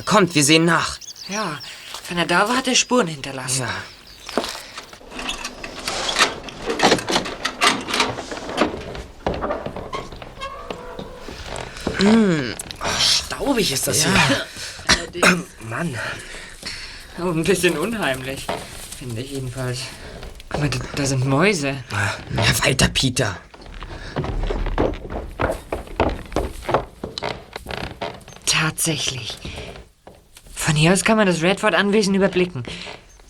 [0.05, 0.97] Kommt, wir sehen nach.
[1.29, 1.59] Ja,
[2.09, 3.67] wenn er da war, hat er Spuren hinterlassen.
[3.67, 3.83] Ja.
[11.99, 12.55] Hm,
[12.99, 14.47] staubig ist das hier.
[15.69, 15.95] Mann.
[17.19, 18.47] Oh, ein bisschen unheimlich.
[18.97, 19.81] Finde ich jedenfalls.
[20.53, 21.75] Aber da, da sind Mäuse.
[22.35, 23.37] Ja, weiter, Peter.
[28.45, 29.37] Tatsächlich.
[30.53, 32.63] Von hier aus kann man das Redford-Anwesen überblicken.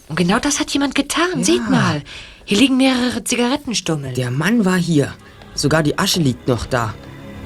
[0.09, 1.43] Und genau das hat jemand getan.
[1.43, 2.03] Seht mal.
[2.45, 4.13] Hier liegen mehrere Zigarettenstummel.
[4.13, 5.13] Der Mann war hier.
[5.55, 6.93] Sogar die Asche liegt noch da.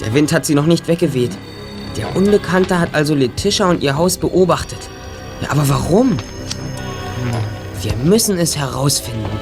[0.02, 1.32] Der Wind hat sie noch nicht weggeweht.
[1.96, 4.90] Der Unbekannte hat also Letitia und ihr Haus beobachtet.
[5.42, 6.18] Ja, aber warum?
[7.82, 9.40] Wir müssen es herausfinden.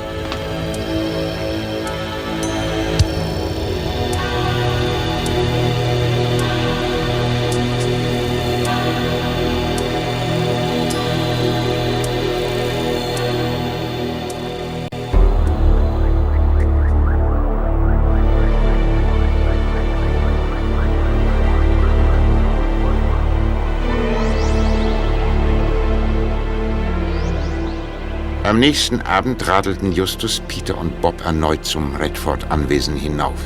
[28.45, 33.39] Am nächsten Abend radelten Justus, Peter und Bob erneut zum Redford-Anwesen hinauf.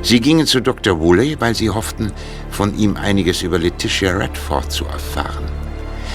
[0.00, 0.98] Sie gingen zu Dr.
[0.98, 2.10] Woolley, weil sie hofften,
[2.50, 5.44] von ihm einiges über Letitia Redford zu erfahren.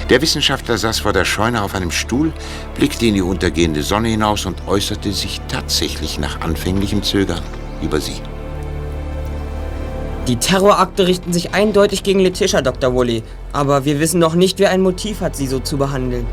[0.09, 2.33] Der Wissenschaftler saß vor der Scheune auf einem Stuhl,
[2.73, 7.43] blickte in die untergehende Sonne hinaus und äußerte sich tatsächlich nach anfänglichem Zögern
[7.83, 8.23] über sie.
[10.27, 12.91] Die Terrorakte richten sich eindeutig gegen Letitia, Dr.
[12.91, 13.21] Woolley.
[13.53, 16.25] Aber wir wissen noch nicht, wer ein Motiv hat, sie so zu behandeln.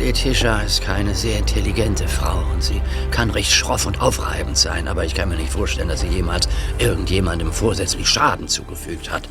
[0.00, 5.04] Letitia ist keine sehr intelligente Frau und sie kann recht schroff und aufreibend sein, aber
[5.04, 9.28] ich kann mir nicht vorstellen, dass sie jemals irgendjemandem vorsätzlich Schaden zugefügt hat,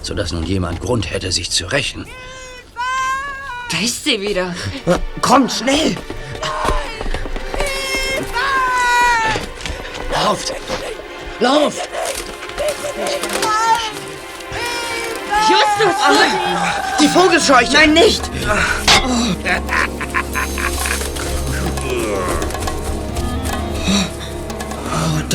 [0.00, 2.06] sodass nun jemand Grund hätte, sich zu rächen.
[3.72, 4.54] Da ist sie wieder.
[5.22, 5.96] Kommt, schnell!
[10.12, 10.52] Lauft!
[11.40, 11.88] Lauft!
[15.50, 15.96] Justus!
[17.00, 17.72] Die Vogelscheuche!
[17.72, 18.22] Nein, nicht!
[19.04, 20.01] Oh,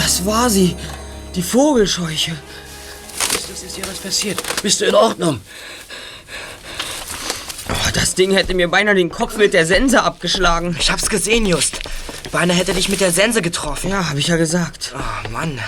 [0.08, 0.74] das war sie.
[1.36, 2.32] Die Vogelscheuche.
[3.34, 4.42] Justus, ist dir was passiert?
[4.64, 5.42] Bist du in Ordnung?
[7.68, 10.78] Oh, das Ding hätte mir beinahe den Kopf mit der Sense abgeschlagen.
[10.80, 11.80] Ich hab's gesehen, Just.
[12.32, 13.90] Beinahe hätte dich mit der Sense getroffen.
[13.90, 14.96] Ja, habe ich ja gesagt.
[14.96, 15.60] Oh, Mann.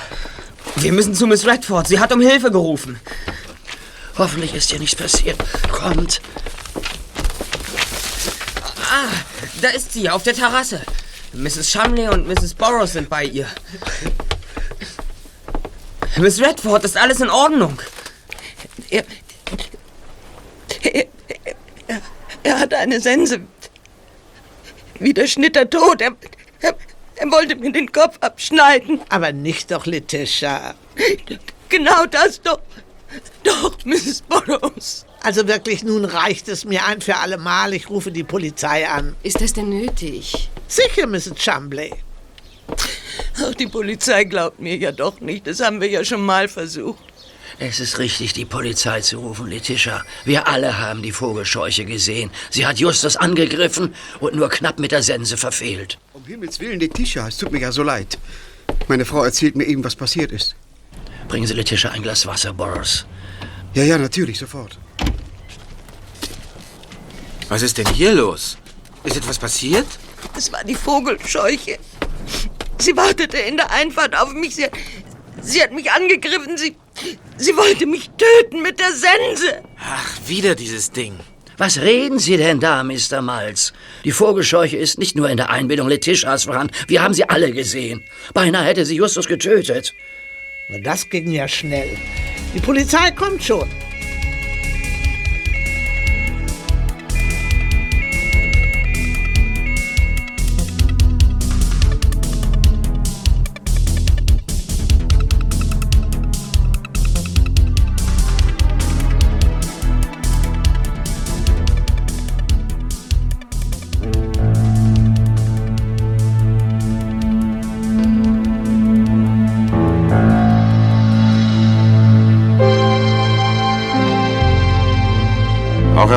[0.78, 1.90] Wir müssen zu Miss Redford.
[1.90, 2.98] Sie hat um Hilfe gerufen.
[4.18, 5.38] Hoffentlich ist dir nichts passiert.
[5.70, 6.22] Kommt.
[8.90, 9.12] Ah,
[9.62, 10.82] da ist sie, auf der Terrasse.
[11.34, 11.70] Mrs.
[11.70, 12.54] Shumley und Mrs.
[12.54, 13.46] Burroughs sind bei ihr.
[16.18, 17.82] Miss Redford, ist alles in Ordnung?
[18.90, 19.04] Er,
[20.82, 21.06] er,
[21.88, 22.02] er,
[22.44, 23.42] er hatte eine Sense.
[25.00, 26.02] Wie der Schnitter tot.
[26.02, 26.16] Er,
[26.60, 26.76] er,
[27.16, 29.02] er wollte mir den Kopf abschneiden.
[29.10, 30.76] Aber nicht doch, Letitia.
[31.70, 32.60] Genau das doch.
[33.44, 34.22] Doch, Mrs.
[34.24, 35.06] Burroughs.
[35.22, 37.74] Also wirklich, nun reicht es mir ein für alle Mal.
[37.74, 39.16] Ich rufe die Polizei an.
[39.24, 40.50] Ist das denn nötig?
[40.68, 41.36] Sicher, Mrs.
[41.36, 41.94] Chumley.
[43.44, 45.48] Ach, die Polizei glaubt mir ja doch nicht.
[45.48, 47.04] Das haben wir ja schon mal versucht.
[47.62, 50.04] Es ist richtig, die Polizei zu rufen, Letitia.
[50.24, 52.32] Wir alle haben die Vogelscheuche gesehen.
[52.50, 55.98] Sie hat Justus angegriffen und nur knapp mit der Sense verfehlt.
[56.14, 58.18] Um Himmels Willen, Letitia, es tut mir ja so leid.
[58.88, 60.56] Meine Frau erzählt mir eben, was passiert ist.
[61.28, 63.06] Bringen Sie Letitia ein Glas Wasser, Boris.
[63.74, 64.80] Ja, ja, natürlich, sofort.
[67.50, 68.58] Was ist denn hier los?
[69.04, 69.88] Ist etwas passiert?
[70.38, 71.78] Es war die Vogelscheuche.
[72.80, 74.56] Sie wartete in der Einfahrt auf mich.
[74.56, 74.68] Sie,
[75.42, 76.58] sie hat mich angegriffen.
[76.58, 76.76] Sie,
[77.38, 79.62] Sie wollte mich töten mit der Sense.
[79.80, 81.14] Ach, wieder dieses Ding.
[81.58, 83.22] Was reden Sie denn da, Mr.
[83.22, 83.74] Malz?
[84.06, 86.74] Die Vogelscheuche ist nicht nur in der Einbildung Letitias vorhanden.
[86.88, 88.04] Wir haben sie alle gesehen.
[88.34, 89.94] Beinahe hätte sie Justus getötet.
[90.70, 91.98] Na, Das ging ja schnell.
[92.54, 93.70] Die Polizei kommt schon.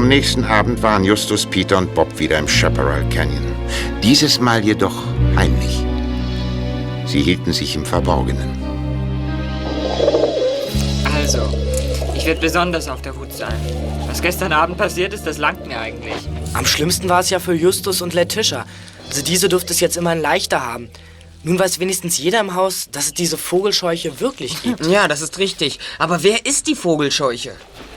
[0.03, 3.55] Am nächsten Abend waren Justus, Peter und Bob wieder im Chaparral Canyon.
[4.03, 5.05] Dieses Mal jedoch
[5.37, 5.79] heimlich.
[7.07, 8.51] Sie hielten sich im Verborgenen.
[11.15, 11.49] Also,
[12.17, 13.55] ich werde besonders auf der Hut sein.
[14.09, 16.29] Was gestern Abend passiert ist, das langt mir eigentlich.
[16.53, 18.67] Am schlimmsten war es ja für Justus und Letitia.
[19.09, 20.91] Also diese dürfte es jetzt immerhin leichter haben.
[21.45, 24.85] Nun weiß wenigstens jeder im Haus, dass es diese Vogelscheuche wirklich gibt.
[24.87, 25.79] Ja, das ist richtig.
[25.99, 27.53] Aber wer ist die Vogelscheuche?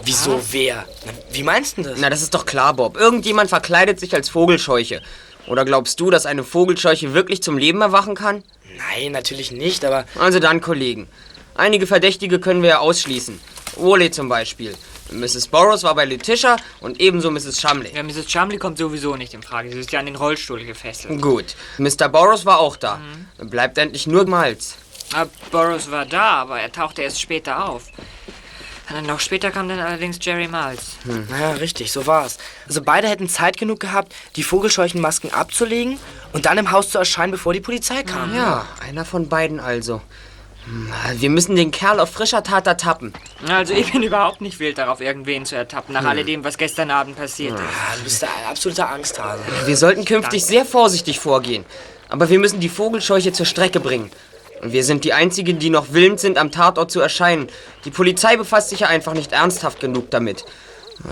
[0.06, 0.86] Wieso wer?
[1.06, 1.98] Na, wie meinst du das?
[2.00, 2.96] Na, das ist doch klar, Bob.
[2.96, 5.02] Irgendjemand verkleidet sich als Vogelscheuche.
[5.48, 8.44] Oder glaubst du, dass eine Vogelscheuche wirklich zum Leben erwachen kann?
[8.78, 10.06] Nein, natürlich nicht, aber...
[10.20, 11.08] Also dann, Kollegen.
[11.56, 13.40] Einige Verdächtige können wir ja ausschließen.
[13.78, 14.76] Woolley zum Beispiel.
[15.12, 15.48] Mrs.
[15.48, 17.62] Burroughs war bei Letitia und ebenso Mrs.
[17.62, 17.92] Shumley.
[17.94, 18.28] Ja, Mrs.
[18.28, 19.72] Chumley kommt sowieso nicht in Frage.
[19.72, 21.22] Sie ist ja an den Rollstuhl gefesselt.
[21.22, 21.56] Gut.
[21.78, 22.10] Mr.
[22.10, 23.00] Burroughs war auch da.
[23.38, 24.76] Dann Bleibt endlich nur Miles.
[25.14, 27.92] Ah, Burroughs war da, aber er tauchte erst später auf.
[28.90, 30.98] Und dann noch später kam dann allerdings Jerry Miles.
[31.40, 32.38] Ja, richtig, so war's.
[32.68, 35.98] Also beide hätten Zeit genug gehabt, die Vogelscheuchenmasken abzulegen
[36.34, 38.36] und dann im Haus zu erscheinen, bevor die Polizei kam.
[38.36, 40.02] Ja, einer von beiden also.
[40.66, 43.14] Hm, Wir müssen den Kerl auf frischer Tat ertappen.
[43.48, 46.08] Also ich bin überhaupt nicht wild darauf, irgendwen zu ertappen, nach Hm.
[46.10, 47.62] alledem, was gestern Abend passiert ist.
[47.62, 49.42] Ah, du bist ein absoluter Angsthase.
[49.66, 51.66] Wir sollten künftig sehr vorsichtig vorgehen.
[52.10, 54.12] Aber wir müssen die Vogelscheuche zur Strecke bringen.
[54.72, 57.48] Wir sind die Einzigen, die noch willens sind, am Tatort zu erscheinen.
[57.86, 60.46] Die Polizei befasst sich ja einfach nicht ernsthaft genug damit.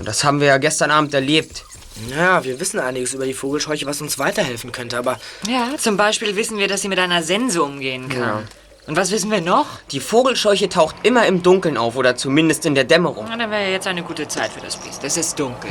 [0.04, 1.64] Das haben wir ja gestern Abend erlebt.
[2.10, 6.34] Ja, wir wissen einiges über die Vogelscheuche, was uns weiterhelfen könnte, aber Ja, zum Beispiel
[6.34, 8.20] wissen wir, dass sie mit einer Sense umgehen kann.
[8.20, 8.42] Ja.
[8.86, 9.66] Und was wissen wir noch?
[9.92, 13.26] Die Vogelscheuche taucht immer im Dunkeln auf oder zumindest in der Dämmerung.
[13.28, 15.02] Na, dann wäre jetzt eine gute Zeit für das Biest.
[15.04, 15.70] Es ist dunkel.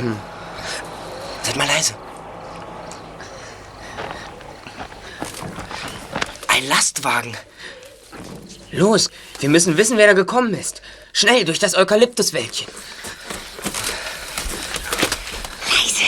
[1.42, 1.94] seid mal leise.
[6.48, 7.36] Ein Lastwagen.
[8.72, 9.08] Los,
[9.40, 10.82] wir müssen wissen, wer da gekommen ist.
[11.12, 12.66] Schnell durch das Eukalyptuswäldchen.
[15.70, 16.04] Leise.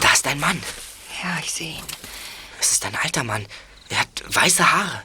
[0.00, 0.62] Da ist ein Mann.
[1.22, 1.84] Ja, ich sehe ihn.
[2.60, 3.46] Es ist ein alter Mann.
[3.88, 5.02] Er hat weiße Haare.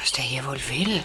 [0.00, 1.02] Was der hier wohl will?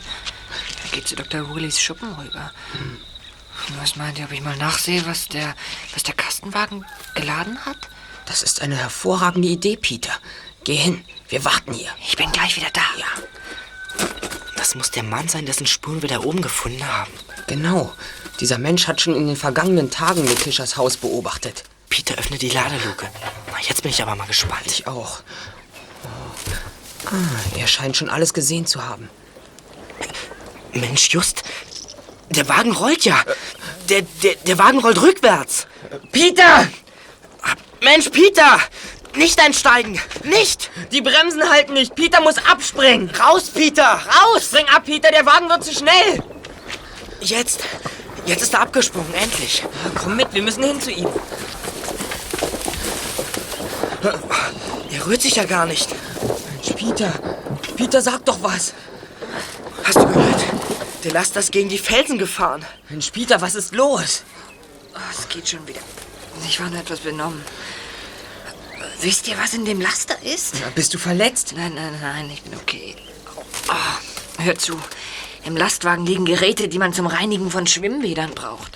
[0.83, 1.49] Er geht zu Dr.
[1.49, 2.51] Wooleys Schuppen rüber.
[2.79, 5.55] Und Was meint ihr, ob ich mal nachsehe, was der,
[5.93, 7.89] was der Kastenwagen geladen hat?
[8.25, 10.11] Das ist eine hervorragende Idee, Peter.
[10.67, 11.89] Geh hin, wir warten hier.
[12.05, 12.81] Ich bin gleich wieder da.
[12.97, 14.05] Ja,
[14.57, 17.11] Das muss der Mann sein, dessen Spuren wir da oben gefunden haben.
[17.47, 17.93] genau.
[18.41, 21.63] Dieser Mensch hat schon in den vergangenen Tagen Letitias Haus beobachtet.
[21.87, 23.07] Peter öffnet die Ladeluke.
[23.49, 24.65] Na, Jetzt bin ich aber mal gespannt.
[24.65, 25.21] Ich auch.
[27.05, 29.09] Ah, er scheint schon alles gesehen zu haben.
[30.73, 31.43] Mensch, Just.
[32.29, 33.23] Der Wagen rollt ja.
[33.87, 35.65] Der, der, der Wagen rollt rückwärts.
[36.11, 36.67] Peter!
[37.81, 38.59] Mensch, Peter!
[39.17, 39.99] Nicht einsteigen!
[40.23, 40.69] Nicht!
[40.91, 41.95] Die Bremsen halten nicht.
[41.95, 43.09] Peter muss abspringen.
[43.09, 43.83] Raus, Peter!
[43.83, 44.45] Raus!
[44.45, 46.23] Spring ab, Peter, der Wagen wird zu schnell.
[47.19, 47.61] Jetzt!
[48.27, 49.63] Jetzt ist er abgesprungen, endlich.
[49.95, 51.07] Komm mit, wir müssen hin zu ihm.
[54.91, 55.89] Er rührt sich ja gar nicht.
[56.51, 57.11] Mensch, Peter.
[57.75, 58.73] Peter, sag doch was.
[59.83, 60.43] Hast du gehört?
[61.03, 62.63] Der Laster ist gegen die Felsen gefahren.
[62.89, 64.23] Mensch, Peter, was ist los?
[64.93, 65.81] Oh, es geht schon wieder.
[66.47, 67.43] Ich war nur etwas benommen.
[69.01, 70.55] Wisst ihr, was in dem Laster ist?
[70.61, 71.53] Na, bist du verletzt?
[71.55, 72.95] Nein, nein, nein, ich bin okay.
[73.69, 74.79] Oh, hör zu.
[75.45, 78.71] Im Lastwagen liegen Geräte, die man zum Reinigen von Schwimmbädern braucht.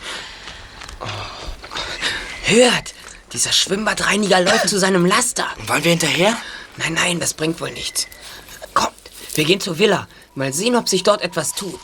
[2.44, 2.94] Hört!
[3.34, 5.48] Dieser Schwimmbadreiniger läuft zu seinem Laster.
[5.68, 6.38] Wollen wir hinterher?
[6.78, 8.08] Nein, nein, das bringt wohl nichts.
[8.74, 8.94] Kommt,
[9.36, 10.08] wir gehen zur Villa.
[10.36, 11.80] Mal sehen, ob sich dort etwas tut.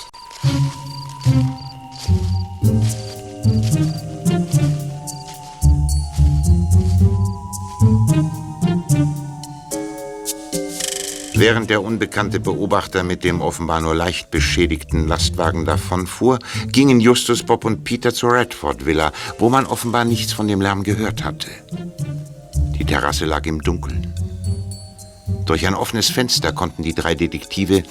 [11.39, 17.63] Während der unbekannte Beobachter mit dem offenbar nur leicht beschädigten Lastwagen davonfuhr, gingen Justus, Bob
[17.63, 21.49] und Peter zur Redford Villa, wo man offenbar nichts von dem Lärm gehört hatte.
[22.79, 24.11] Die Terrasse lag im Dunkeln.
[25.45, 27.83] Durch ein offenes Fenster konnten die drei Detektive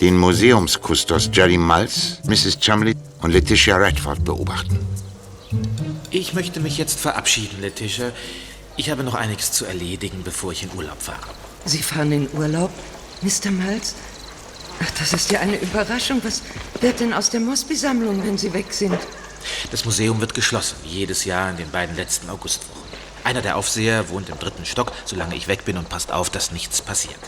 [0.00, 2.58] den Museumskustos Jerry Miles, Mrs.
[2.58, 4.78] Chumley und Letitia Redford beobachten.
[6.10, 8.12] Ich möchte mich jetzt verabschieden, Letitia.
[8.78, 11.47] Ich habe noch einiges zu erledigen, bevor ich in Urlaub fahre.
[11.64, 12.70] Sie fahren in Urlaub,
[13.22, 13.50] Mr.
[13.50, 13.94] Miles?
[14.82, 16.20] Ach, das ist ja eine Überraschung.
[16.24, 16.42] Was
[16.80, 18.98] wird denn aus der Mosby-Sammlung, wenn Sie weg sind?
[19.70, 22.82] Das Museum wird geschlossen, wie jedes Jahr in den beiden letzten Augustwochen.
[23.24, 26.52] Einer der Aufseher wohnt im dritten Stock, solange ich weg bin und passt auf, dass
[26.52, 27.18] nichts passiert.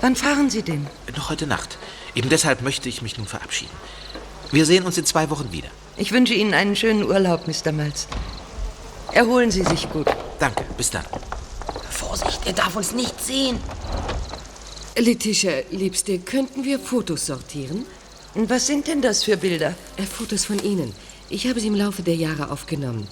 [0.00, 0.86] Wann fahren Sie denn?
[1.16, 1.78] Noch heute Nacht.
[2.14, 3.74] Eben deshalb möchte ich mich nun verabschieden.
[4.52, 5.68] Wir sehen uns in zwei Wochen wieder.
[5.96, 7.72] Ich wünsche Ihnen einen schönen Urlaub, Mr.
[7.72, 8.06] Miles.
[9.12, 10.06] Erholen Sie sich gut.
[10.38, 11.04] Danke, bis dann.
[12.08, 13.60] Vorsicht, er darf uns nicht sehen.
[14.96, 17.84] Letitia, Liebste, könnten wir Fotos sortieren?
[18.34, 19.74] Und was sind denn das für Bilder?
[19.98, 20.94] Äh, Fotos von Ihnen.
[21.28, 23.06] Ich habe sie im Laufe der Jahre aufgenommen.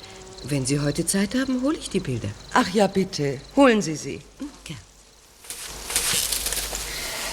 [0.44, 2.28] Wenn Sie heute Zeit haben, hole ich die Bilder.
[2.54, 3.38] Ach ja, bitte.
[3.54, 4.20] Holen Sie sie.
[4.64, 4.78] Gern.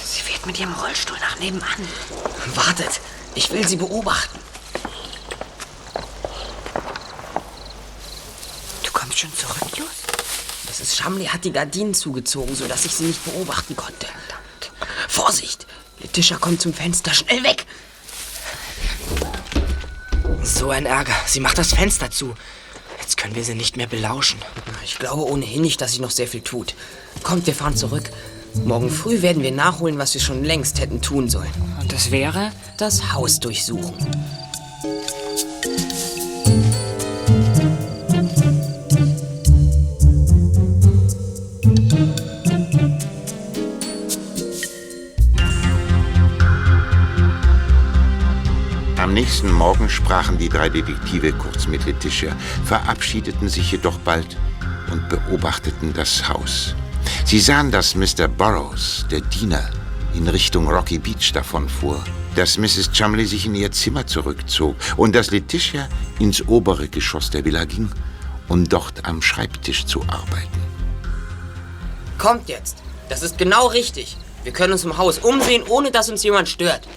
[0.03, 1.87] Sie fährt mit ihrem Rollstuhl nach nebenan.
[2.55, 2.99] Wartet,
[3.35, 4.37] ich will sie beobachten.
[8.83, 10.03] Du kommst schon zurück, Just?
[10.95, 14.07] Shumley hat die Gardinen zugezogen, sodass ich sie nicht beobachten konnte.
[15.07, 15.67] Vorsicht!
[15.99, 17.13] Letitia kommt zum Fenster.
[17.13, 17.65] Schnell weg!
[20.43, 21.15] So ein Ärger.
[21.25, 22.35] Sie macht das Fenster zu.
[22.99, 24.39] Jetzt können wir sie nicht mehr belauschen.
[24.83, 26.75] Ich glaube ohnehin nicht, dass sie noch sehr viel tut.
[27.23, 28.09] Kommt, wir fahren zurück.
[28.65, 31.51] Morgen früh werden wir nachholen, was wir schon längst hätten tun sollen.
[31.79, 32.51] Und das wäre?
[32.77, 33.95] Das Haus durchsuchen.
[49.13, 54.25] Am nächsten Morgen sprachen die drei Detektive kurz mit Letitia, verabschiedeten sich jedoch bald
[54.91, 56.73] und beobachteten das Haus.
[57.23, 58.27] Sie sahen, dass Mr.
[58.27, 59.69] Burroughs, der Diener,
[60.15, 62.03] in Richtung Rocky Beach davonfuhr,
[62.35, 62.91] dass Mrs.
[62.91, 67.91] Chumley sich in ihr Zimmer zurückzog und dass Letitia ins obere Geschoss der Villa ging,
[68.47, 70.63] um dort am Schreibtisch zu arbeiten.
[72.17, 72.77] Kommt jetzt.
[73.09, 74.17] Das ist genau richtig.
[74.43, 76.87] Wir können uns im Haus umsehen, ohne dass uns jemand stört.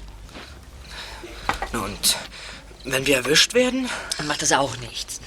[1.77, 2.17] Und
[2.85, 3.89] wenn wir erwischt werden?
[4.19, 5.21] Dann macht das auch nichts.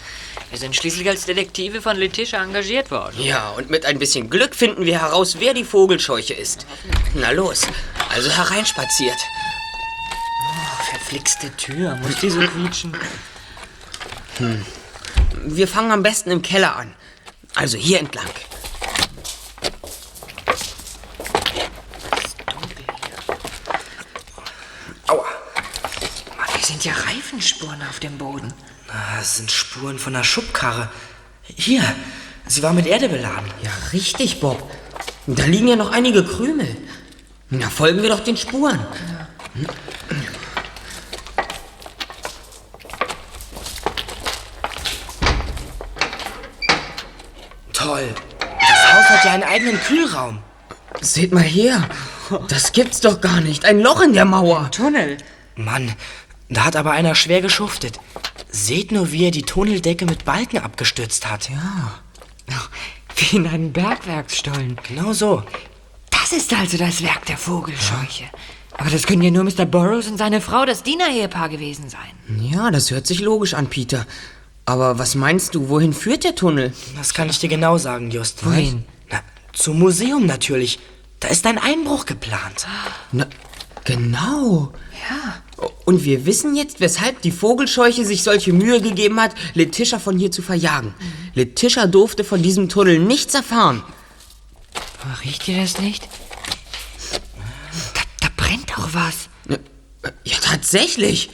[0.50, 3.22] Wir sind schließlich als Detektive von Letitia engagiert worden.
[3.22, 6.66] Ja, und mit ein bisschen Glück finden wir heraus, wer die Vogelscheuche ist.
[7.14, 7.68] Na los,
[8.10, 9.18] also hereinspaziert.
[10.48, 12.98] Oh, verflixte Tür, muss die so quietschen?
[14.38, 14.66] Hm.
[15.46, 16.96] Wir fangen am besten im Keller an.
[17.54, 18.30] Also hier entlang.
[25.08, 25.26] Aua.
[26.56, 26.84] Hier sind
[27.40, 28.54] ja Reifenspuren auf dem Boden.
[28.90, 30.90] Ah, Das sind Spuren von einer Schubkarre.
[31.44, 31.82] Hier,
[32.48, 33.50] sie war mit Erde beladen.
[33.64, 34.70] Ja, richtig, Bob.
[35.28, 36.76] Da liegen ja noch einige Krümel.
[37.50, 38.80] Na, folgen wir doch den Spuren.
[47.74, 48.10] Toll.
[48.40, 50.40] Das Haus hat ja einen eigenen Kühlraum.
[51.02, 51.88] Seht mal her.
[52.48, 53.66] Das gibt's doch gar nicht.
[53.66, 54.70] Ein Loch in der Mauer.
[54.72, 55.18] Tunnel.
[55.56, 55.94] Mann,
[56.50, 58.00] da hat aber einer schwer geschuftet.
[58.52, 61.50] Seht nur, wie er die Tunneldecke mit Balken abgestützt hat.
[61.50, 62.02] Ja.
[63.16, 64.80] Wie in einem Bergwerksstollen.
[64.88, 65.44] Genau so.
[66.10, 68.26] Das ist also das Werk der Vogelscheuche.
[68.78, 69.66] Aber das können ja nur Mr.
[69.66, 72.40] Burroughs und seine Frau, das Diener-Ehepaar gewesen sein.
[72.40, 74.08] Ja, das hört sich logisch an, Peter.
[74.66, 76.74] Aber was meinst du, wohin führt der Tunnel?
[76.96, 78.46] Das kann ich dir genau sagen, Just.
[78.46, 78.86] Wohin?
[79.10, 79.20] Na,
[79.54, 80.80] zum Museum natürlich.
[81.20, 82.68] Da ist ein Einbruch geplant.
[83.12, 83.28] Na,
[83.84, 84.72] genau.
[85.10, 85.42] Ja.
[85.86, 90.32] Und wir wissen jetzt, weshalb die Vogelscheuche sich solche Mühe gegeben hat, Letitia von hier
[90.32, 90.94] zu verjagen.
[91.34, 93.84] Letitia durfte von diesem Tunnel nichts erfahren.
[95.24, 96.08] Riecht ihr das nicht?
[97.94, 99.30] Da, da brennt doch was.
[100.24, 101.30] Ja, tatsächlich.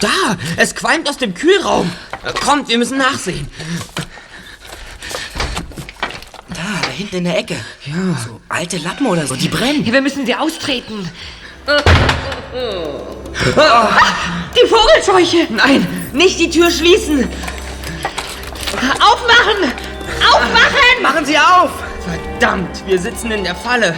[0.00, 1.90] Da, es qualmt aus dem Kühlraum.
[2.44, 3.48] Kommt, wir müssen nachsehen.
[6.48, 7.56] Da, da hinten in der Ecke.
[7.84, 8.18] Ja.
[8.26, 9.84] So alte Lappen oder so, die brennen.
[9.84, 11.08] Ja, wir müssen sie austreten.
[14.54, 15.46] Die Vogelscheuche!
[15.50, 17.28] Nein, nicht die Tür schließen!
[18.74, 19.70] Aufmachen!
[20.32, 21.02] Aufmachen!
[21.02, 21.70] Machen Sie auf!
[22.38, 23.94] Verdammt, wir sitzen in der Falle.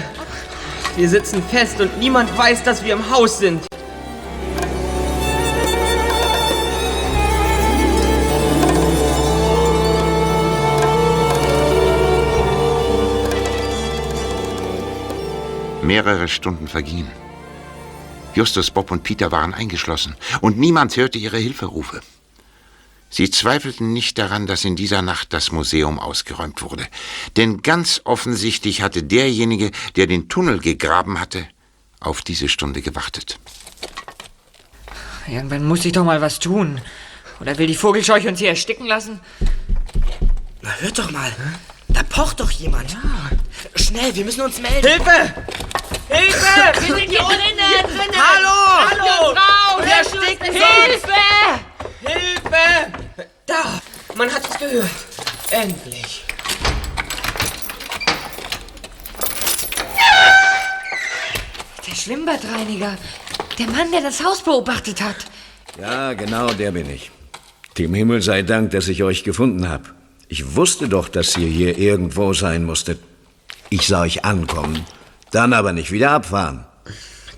[0.97, 3.65] Wir sitzen fest und niemand weiß, dass wir im Haus sind.
[15.83, 17.30] Mehrere Stunden vergingen.
[18.35, 22.01] Justus, Bob und Peter waren eingeschlossen und niemand hörte ihre Hilferufe.
[23.13, 26.87] Sie zweifelten nicht daran, dass in dieser Nacht das Museum ausgeräumt wurde.
[27.37, 31.49] Denn ganz offensichtlich hatte derjenige, der den Tunnel gegraben hatte,
[31.99, 33.41] auf diese Stunde gewartet.
[35.27, 36.81] Irgendwann muss ich doch mal was tun.
[37.41, 39.21] Oder will die Vogelscheuche uns hier ersticken lassen?
[40.63, 41.33] Na, hört doch mal.
[41.89, 42.97] Da pocht doch jemand.
[43.75, 44.87] Schnell, wir müssen uns melden.
[44.87, 45.35] Hilfe!
[46.11, 46.81] Hilfe!
[46.81, 47.61] Wir sind hier drinnen!
[47.85, 48.17] drinnen.
[48.17, 48.91] Hallo!
[48.91, 49.35] Hallo!
[49.35, 49.85] Frau!
[49.85, 51.23] Wir ersticken Hilfe!
[52.01, 52.93] Hilfe!
[53.47, 53.81] Da!
[54.17, 54.91] Man hat es gehört.
[55.51, 56.25] Endlich.
[61.87, 62.97] Der Schwimmbadreiniger.
[63.59, 65.17] Der Mann, der das Haus beobachtet hat.
[65.81, 67.11] Ja, genau, der bin ich.
[67.79, 69.85] Dem Himmel sei Dank, dass ich euch gefunden habe.
[70.29, 73.01] Ich wusste doch, dass ihr hier irgendwo sein musstet.
[73.69, 74.85] Ich sah euch ankommen,
[75.31, 76.67] dann aber nicht wieder abfahren.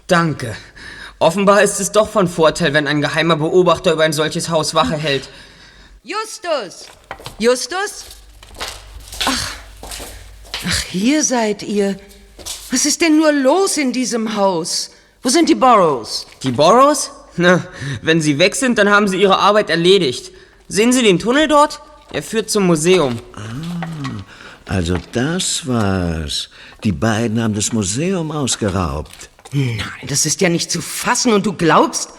[0.07, 0.55] Danke.
[1.19, 4.97] Offenbar ist es doch von Vorteil, wenn ein geheimer Beobachter über ein solches Haus Wache
[4.97, 5.29] hält.
[6.03, 6.87] Justus!
[7.39, 8.05] Justus?
[9.25, 9.53] Ach,
[10.67, 11.97] ach, hier seid ihr.
[12.73, 14.91] Was ist denn nur los in diesem Haus?
[15.23, 16.27] Wo sind die Burrows?
[16.43, 17.13] Die Burrows?
[17.37, 17.65] Na,
[18.03, 20.33] wenn sie weg sind, dann haben sie ihre Arbeit erledigt.
[20.69, 21.81] Sehen Sie den Tunnel dort?
[22.13, 23.19] Er führt zum Museum.
[24.67, 26.49] Also das war's.
[26.85, 29.31] Die beiden haben das Museum ausgeraubt.
[29.53, 31.33] Nein, das ist ja nicht zu fassen.
[31.33, 32.11] Und du glaubst,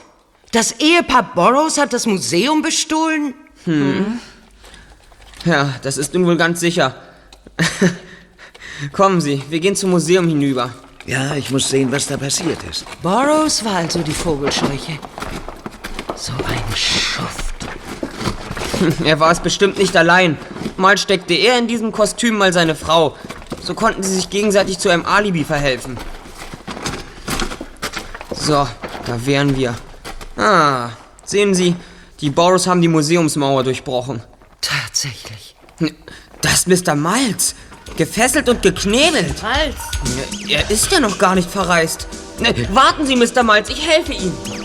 [0.52, 3.34] das Ehepaar Burrows hat das Museum bestohlen?
[3.66, 4.20] Hm.
[5.46, 6.96] Ja, das ist nun wohl ganz sicher.
[8.92, 10.74] Kommen Sie, wir gehen zum Museum hinüber.
[11.06, 12.86] Ja, ich muss sehen, was da passiert ist.
[13.02, 15.00] Burrows war also die Vogelscheuche.
[16.16, 17.43] So ein Schuft.
[19.04, 20.38] Er war es bestimmt nicht allein.
[20.78, 23.16] Mal steckte er in diesem Kostüm, mal seine Frau.
[23.62, 25.98] So konnten sie sich gegenseitig zu einem Alibi verhelfen.
[28.36, 28.68] So,
[29.06, 29.76] da wären wir.
[30.36, 30.90] Ah,
[31.24, 31.76] sehen Sie,
[32.20, 34.22] die Boros haben die Museumsmauer durchbrochen.
[34.60, 35.56] Tatsächlich.
[36.42, 36.96] Das ist Mr.
[36.96, 37.56] Miles.
[37.96, 39.36] Gefesselt und geknebelt.
[39.44, 40.50] Miles!
[40.50, 42.08] Er ist ja noch gar nicht verreist.
[42.40, 43.44] Ne, warten Sie, Mr.
[43.44, 44.63] Miles, ich helfe Ihnen.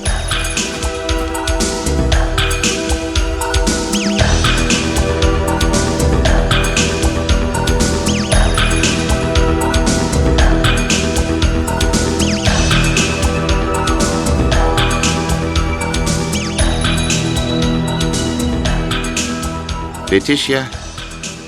[20.11, 20.71] Letitia,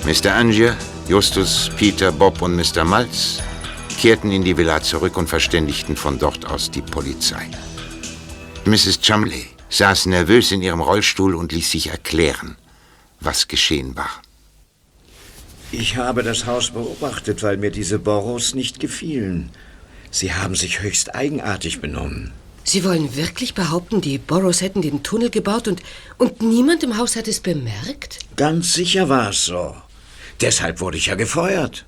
[0.05, 0.35] Mr.
[0.35, 2.83] Angier, Justus, Peter, Bob und Mr.
[2.83, 3.41] Malz
[3.99, 7.49] kehrten in die Villa zurück und verständigten von dort aus die Polizei.
[8.65, 9.01] Mrs.
[9.01, 12.55] Chumley saß nervös in ihrem Rollstuhl und ließ sich erklären,
[13.19, 14.21] was geschehen war.
[15.71, 19.49] Ich habe das Haus beobachtet, weil mir diese Boros nicht gefielen.
[20.11, 22.31] Sie haben sich höchst eigenartig benommen.
[22.63, 25.81] Sie wollen wirklich behaupten, die Burrows hätten den Tunnel gebaut und,
[26.17, 28.19] und niemand im Haus hat es bemerkt?
[28.35, 29.75] Ganz sicher war es so.
[30.41, 31.85] Deshalb wurde ich ja gefeuert.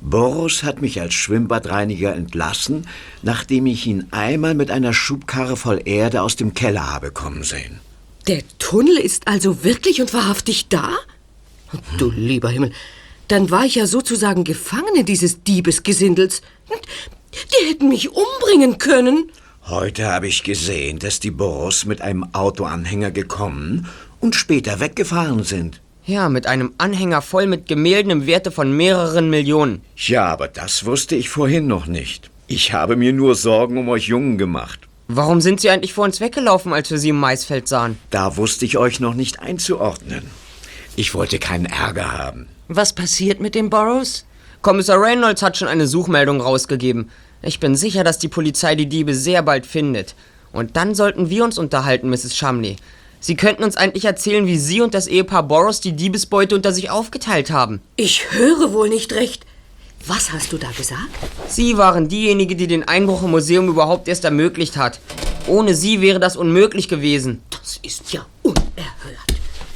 [0.00, 2.86] Boros hat mich als Schwimmbadreiniger entlassen,
[3.22, 7.80] nachdem ich ihn einmal mit einer Schubkarre voll Erde aus dem Keller habe kommen sehen.
[8.26, 10.92] Der Tunnel ist also wirklich und wahrhaftig da?
[11.98, 12.72] Du lieber Himmel,
[13.28, 16.42] dann war ich ja sozusagen Gefangene dieses Diebesgesindels.
[17.34, 19.30] Die hätten mich umbringen können.
[19.66, 23.88] Heute habe ich gesehen, dass die Boros mit einem Autoanhänger gekommen
[24.20, 25.80] und später weggefahren sind.
[26.04, 29.80] Ja, mit einem Anhänger voll mit Gemälden im Werte von mehreren Millionen.
[29.96, 32.30] Ja, aber das wusste ich vorhin noch nicht.
[32.46, 34.80] Ich habe mir nur Sorgen um euch Jungen gemacht.
[35.08, 37.98] Warum sind Sie eigentlich vor uns weggelaufen, als wir Sie im Maisfeld sahen?
[38.10, 40.24] Da wusste ich euch noch nicht einzuordnen.
[40.94, 42.48] Ich wollte keinen Ärger haben.
[42.68, 44.26] Was passiert mit den Burrows?
[44.60, 47.10] Kommissar Reynolds hat schon eine Suchmeldung rausgegeben.
[47.46, 50.14] Ich bin sicher, dass die Polizei die Diebe sehr bald findet.
[50.52, 52.34] Und dann sollten wir uns unterhalten, Mrs.
[52.36, 52.76] Shumley.
[53.20, 56.90] Sie könnten uns eigentlich erzählen, wie Sie und das Ehepaar Boros die Diebesbeute unter sich
[56.90, 57.80] aufgeteilt haben.
[57.96, 59.44] Ich höre wohl nicht recht.
[60.06, 61.08] Was hast du da gesagt?
[61.48, 65.00] Sie waren diejenige, die den Einbruch im Museum überhaupt erst ermöglicht hat.
[65.46, 67.42] Ohne Sie wäre das unmöglich gewesen.
[67.50, 68.64] Das ist ja unerhört.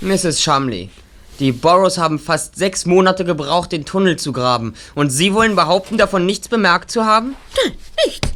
[0.00, 0.42] Mrs.
[0.42, 0.90] Shumley,
[1.38, 4.74] die Boros haben fast sechs Monate gebraucht, den Tunnel zu graben.
[4.94, 7.36] Und Sie wollen behaupten, davon nichts bemerkt zu haben?
[7.64, 7.74] Nein,
[8.06, 8.28] nichts.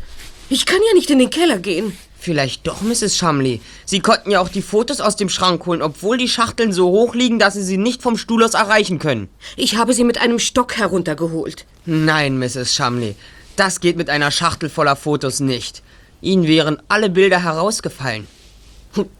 [0.49, 1.97] Ich kann ja nicht in den Keller gehen.
[2.19, 3.17] Vielleicht doch, Mrs.
[3.17, 3.61] Shumley.
[3.85, 7.17] Sie konnten ja auch die Fotos aus dem Schrank holen, obwohl die Schachteln so hoch
[7.17, 9.29] liegen, dass Sie sie nicht vom Stuhl aus erreichen können.
[9.57, 11.67] Ich habe sie mit einem Stock heruntergeholt.
[11.85, 12.77] Nein, Mrs.
[12.77, 13.17] Shumley.
[13.57, 15.83] Das geht mit einer Schachtel voller Fotos nicht.
[16.21, 18.29] Ihnen wären alle Bilder herausgefallen.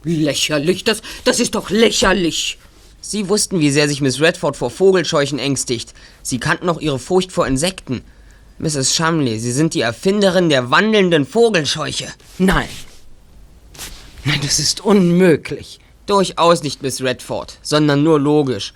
[0.05, 2.59] Lächerlich, das, das ist doch lächerlich.
[3.05, 5.93] Sie wussten, wie sehr sich Miss Redford vor Vogelscheuchen ängstigt.
[6.23, 8.03] Sie kannten auch ihre Furcht vor Insekten.
[8.61, 8.95] Mrs.
[8.95, 12.07] Shumley, Sie sind die Erfinderin der wandelnden Vogelscheuche.
[12.39, 12.69] Nein.
[14.25, 15.81] Nein, das ist unmöglich.
[16.07, 18.73] Durchaus nicht, Miss Redford, sondern nur logisch.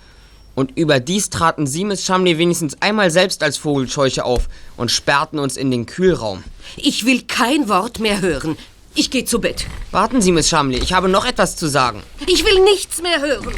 [0.56, 5.56] Und überdies traten Sie, Miss Shumley, wenigstens einmal selbst als Vogelscheuche auf und sperrten uns
[5.56, 6.42] in den Kühlraum.
[6.76, 8.56] Ich will kein Wort mehr hören.
[8.96, 9.66] Ich gehe zu Bett.
[9.92, 12.02] Warten Sie, Miss Shumley, ich habe noch etwas zu sagen.
[12.26, 13.54] Ich will nichts mehr hören.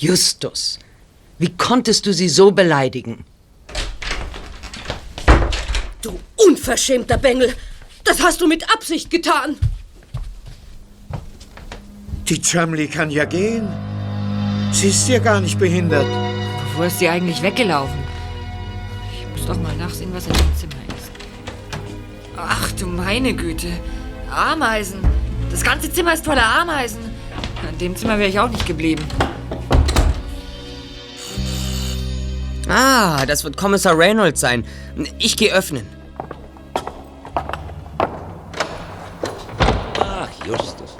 [0.00, 0.78] Justus,
[1.38, 3.22] wie konntest du sie so beleidigen?
[6.00, 7.54] Du unverschämter Bengel.
[8.04, 9.56] Das hast du mit Absicht getan.
[12.26, 13.68] Die Chumley kann ja gehen.
[14.72, 16.06] Sie ist ja gar nicht behindert.
[16.76, 17.98] Wo ist sie eigentlich weggelaufen?
[19.12, 21.10] Ich muss doch mal nachsehen, was in dem Zimmer ist.
[22.38, 23.68] Ach du meine Güte.
[24.30, 25.00] Ameisen.
[25.50, 27.00] Das ganze Zimmer ist voller Ameisen.
[27.70, 29.04] In dem Zimmer wäre ich auch nicht geblieben.
[32.70, 34.64] Ah, das wird Kommissar Reynolds sein.
[35.18, 35.84] Ich gehe öffnen.
[39.98, 40.96] Ach, Justus.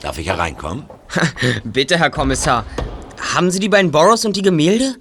[0.00, 0.84] Darf ich hereinkommen?
[1.64, 2.64] Bitte, Herr Kommissar.
[3.34, 4.94] Haben Sie die beiden Boros und die Gemälde?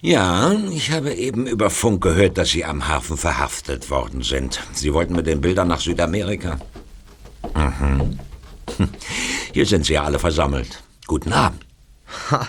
[0.00, 4.60] Ja, ich habe eben über Funk gehört, dass Sie am Hafen verhaftet worden sind.
[4.72, 6.58] Sie wollten mit den Bildern nach Südamerika.
[7.54, 8.18] Mhm.
[8.76, 8.88] Hm.
[9.52, 10.82] Hier sind Sie alle versammelt.
[11.06, 11.63] Guten Abend.
[12.30, 12.48] Ha.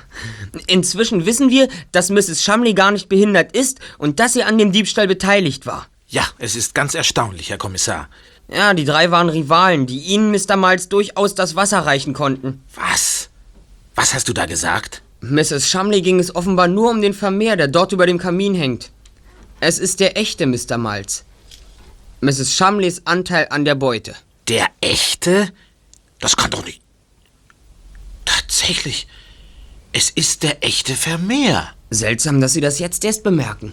[0.68, 2.43] Inzwischen wissen wir, dass Mrs.
[2.43, 5.88] Shumley gar nicht behindert ist und dass sie an dem Diebstahl beteiligt war.
[6.07, 8.09] Ja, es ist ganz erstaunlich, Herr Kommissar.
[8.47, 10.55] Ja, die drei waren Rivalen, die Ihnen, Mr.
[10.55, 12.61] Miles, durchaus das Wasser reichen konnten.
[12.76, 13.30] Was?
[13.95, 15.01] Was hast du da gesagt?
[15.22, 15.70] Mrs.
[15.70, 18.91] Shumley ging es offenbar nur um den Vermehr, der dort über dem Kamin hängt.
[19.59, 20.78] Es ist der echte Mr.
[20.78, 21.24] Miles.
[22.22, 22.55] Mrs.
[22.55, 24.16] Shumleys Anteil an der Beute.
[24.47, 25.51] Der echte?
[26.20, 26.82] Das kann doch nicht.
[28.26, 29.07] Tatsächlich.
[29.98, 31.70] Es ist der echte Vermehr.
[31.89, 33.72] Seltsam, dass Sie das jetzt erst bemerken.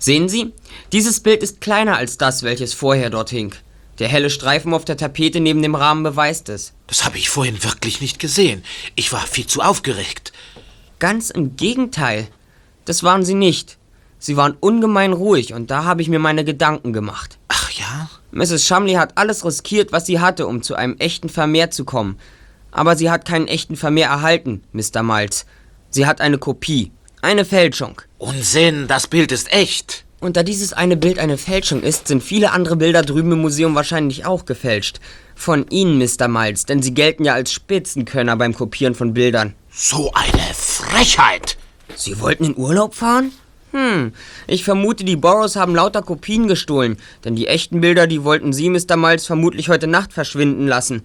[0.00, 0.52] Sehen Sie,
[0.90, 3.54] dieses Bild ist kleiner als das, welches vorher dort hing.
[4.00, 6.72] Der helle Streifen auf der Tapete neben dem Rahmen beweist es.
[6.88, 8.64] Das habe ich vorhin wirklich nicht gesehen.
[8.96, 10.32] Ich war viel zu aufgeregt.
[10.98, 12.26] Ganz im Gegenteil.
[12.84, 13.78] Das waren Sie nicht.
[14.18, 17.38] Sie waren ungemein ruhig und da habe ich mir meine Gedanken gemacht.
[17.46, 18.10] Ach ja?
[18.32, 18.66] Mrs.
[18.66, 22.18] Shumley hat alles riskiert, was sie hatte, um zu einem echten Vermehr zu kommen.
[22.74, 25.02] Aber sie hat keinen echten Vermehr erhalten, Mr.
[25.02, 25.46] Miles.
[25.90, 26.90] Sie hat eine Kopie.
[27.22, 28.02] Eine Fälschung.
[28.18, 30.04] Unsinn, das Bild ist echt.
[30.20, 33.74] Und da dieses eine Bild eine Fälschung ist, sind viele andere Bilder drüben im Museum
[33.76, 34.98] wahrscheinlich auch gefälscht.
[35.36, 36.26] Von Ihnen, Mr.
[36.26, 39.54] Miles, denn Sie gelten ja als Spitzenkönner beim Kopieren von Bildern.
[39.70, 41.56] So eine Frechheit!
[41.94, 43.30] Sie wollten in Urlaub fahren?
[43.70, 44.12] Hm,
[44.48, 48.68] ich vermute, die Boros haben lauter Kopien gestohlen, denn die echten Bilder, die wollten Sie,
[48.68, 48.96] Mr.
[48.96, 51.02] Miles, vermutlich heute Nacht verschwinden lassen.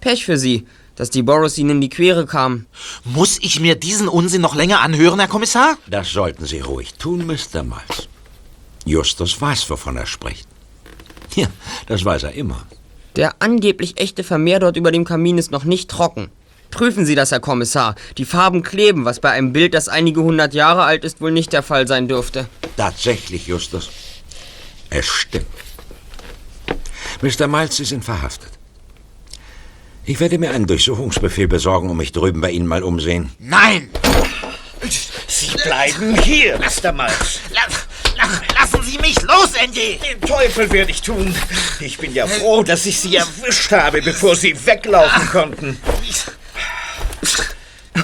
[0.00, 0.66] Pech für Sie,
[1.00, 2.66] dass die Boros Ihnen in die Quere kamen.
[3.04, 5.78] Muss ich mir diesen Unsinn noch länger anhören, Herr Kommissar?
[5.86, 7.62] Das sollten Sie ruhig tun, Mr.
[7.62, 8.08] Miles.
[8.84, 10.46] Justus weiß, wovon er spricht.
[11.34, 11.46] Ja,
[11.86, 12.66] das weiß er immer.
[13.16, 16.30] Der angeblich echte Vermehr dort über dem Kamin ist noch nicht trocken.
[16.70, 17.94] Prüfen Sie das, Herr Kommissar.
[18.18, 21.54] Die Farben kleben, was bei einem Bild, das einige hundert Jahre alt ist, wohl nicht
[21.54, 22.46] der Fall sein dürfte.
[22.76, 23.88] Tatsächlich, Justus.
[24.90, 25.46] Es stimmt.
[27.22, 27.46] Mr.
[27.46, 28.59] Miles, Sie sind verhaftet.
[30.04, 33.30] Ich werde mir einen Durchsuchungsbefehl besorgen und mich drüben bei Ihnen mal umsehen.
[33.38, 33.90] Nein!
[35.26, 36.92] Sie bleiben hier, Mr.
[36.92, 37.40] Miles.
[38.54, 39.98] Lassen Sie mich los, Andy!
[39.98, 41.34] Den Teufel werde ich tun.
[41.80, 45.78] Ich bin ja froh, dass ich Sie erwischt habe, bevor Sie weglaufen konnten.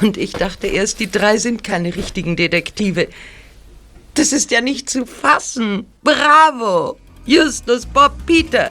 [0.02, 3.08] Und ich dachte erst, die drei sind keine richtigen Detektive.
[4.14, 5.86] Das ist ja nicht zu fassen.
[6.02, 6.98] Bravo!
[7.24, 8.70] Justus, Bob, Peter.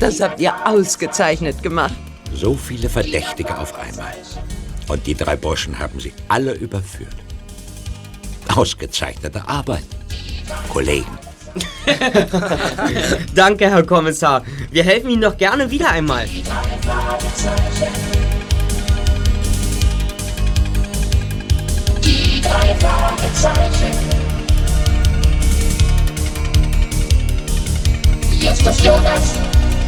[0.00, 1.94] Das habt ihr ausgezeichnet gemacht.
[2.34, 4.14] So viele Verdächtige auf einmal.
[4.88, 7.16] Und die drei Burschen haben sie alle überführt.
[8.54, 9.84] Ausgezeichnete Arbeit.
[10.68, 11.18] Kollegen.
[13.34, 14.42] Danke, Herr Kommissar.
[14.70, 16.26] Wir helfen Ihnen doch gerne wieder einmal.
[22.04, 24.08] Die drei Fragezeichen.
[28.40, 29.34] Justus Jonas,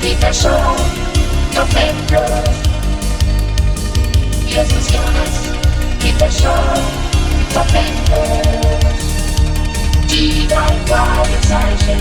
[0.01, 0.77] Peter Shaw,
[1.55, 2.57] Tom Endlos.
[4.47, 5.35] Justus Jonas,
[6.01, 6.75] Peter Shaw,
[7.55, 8.81] Tom Endlos.
[10.11, 12.01] Die drei Fragezeichen.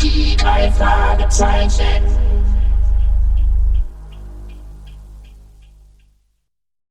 [0.00, 2.17] Die drei Fragezeichen.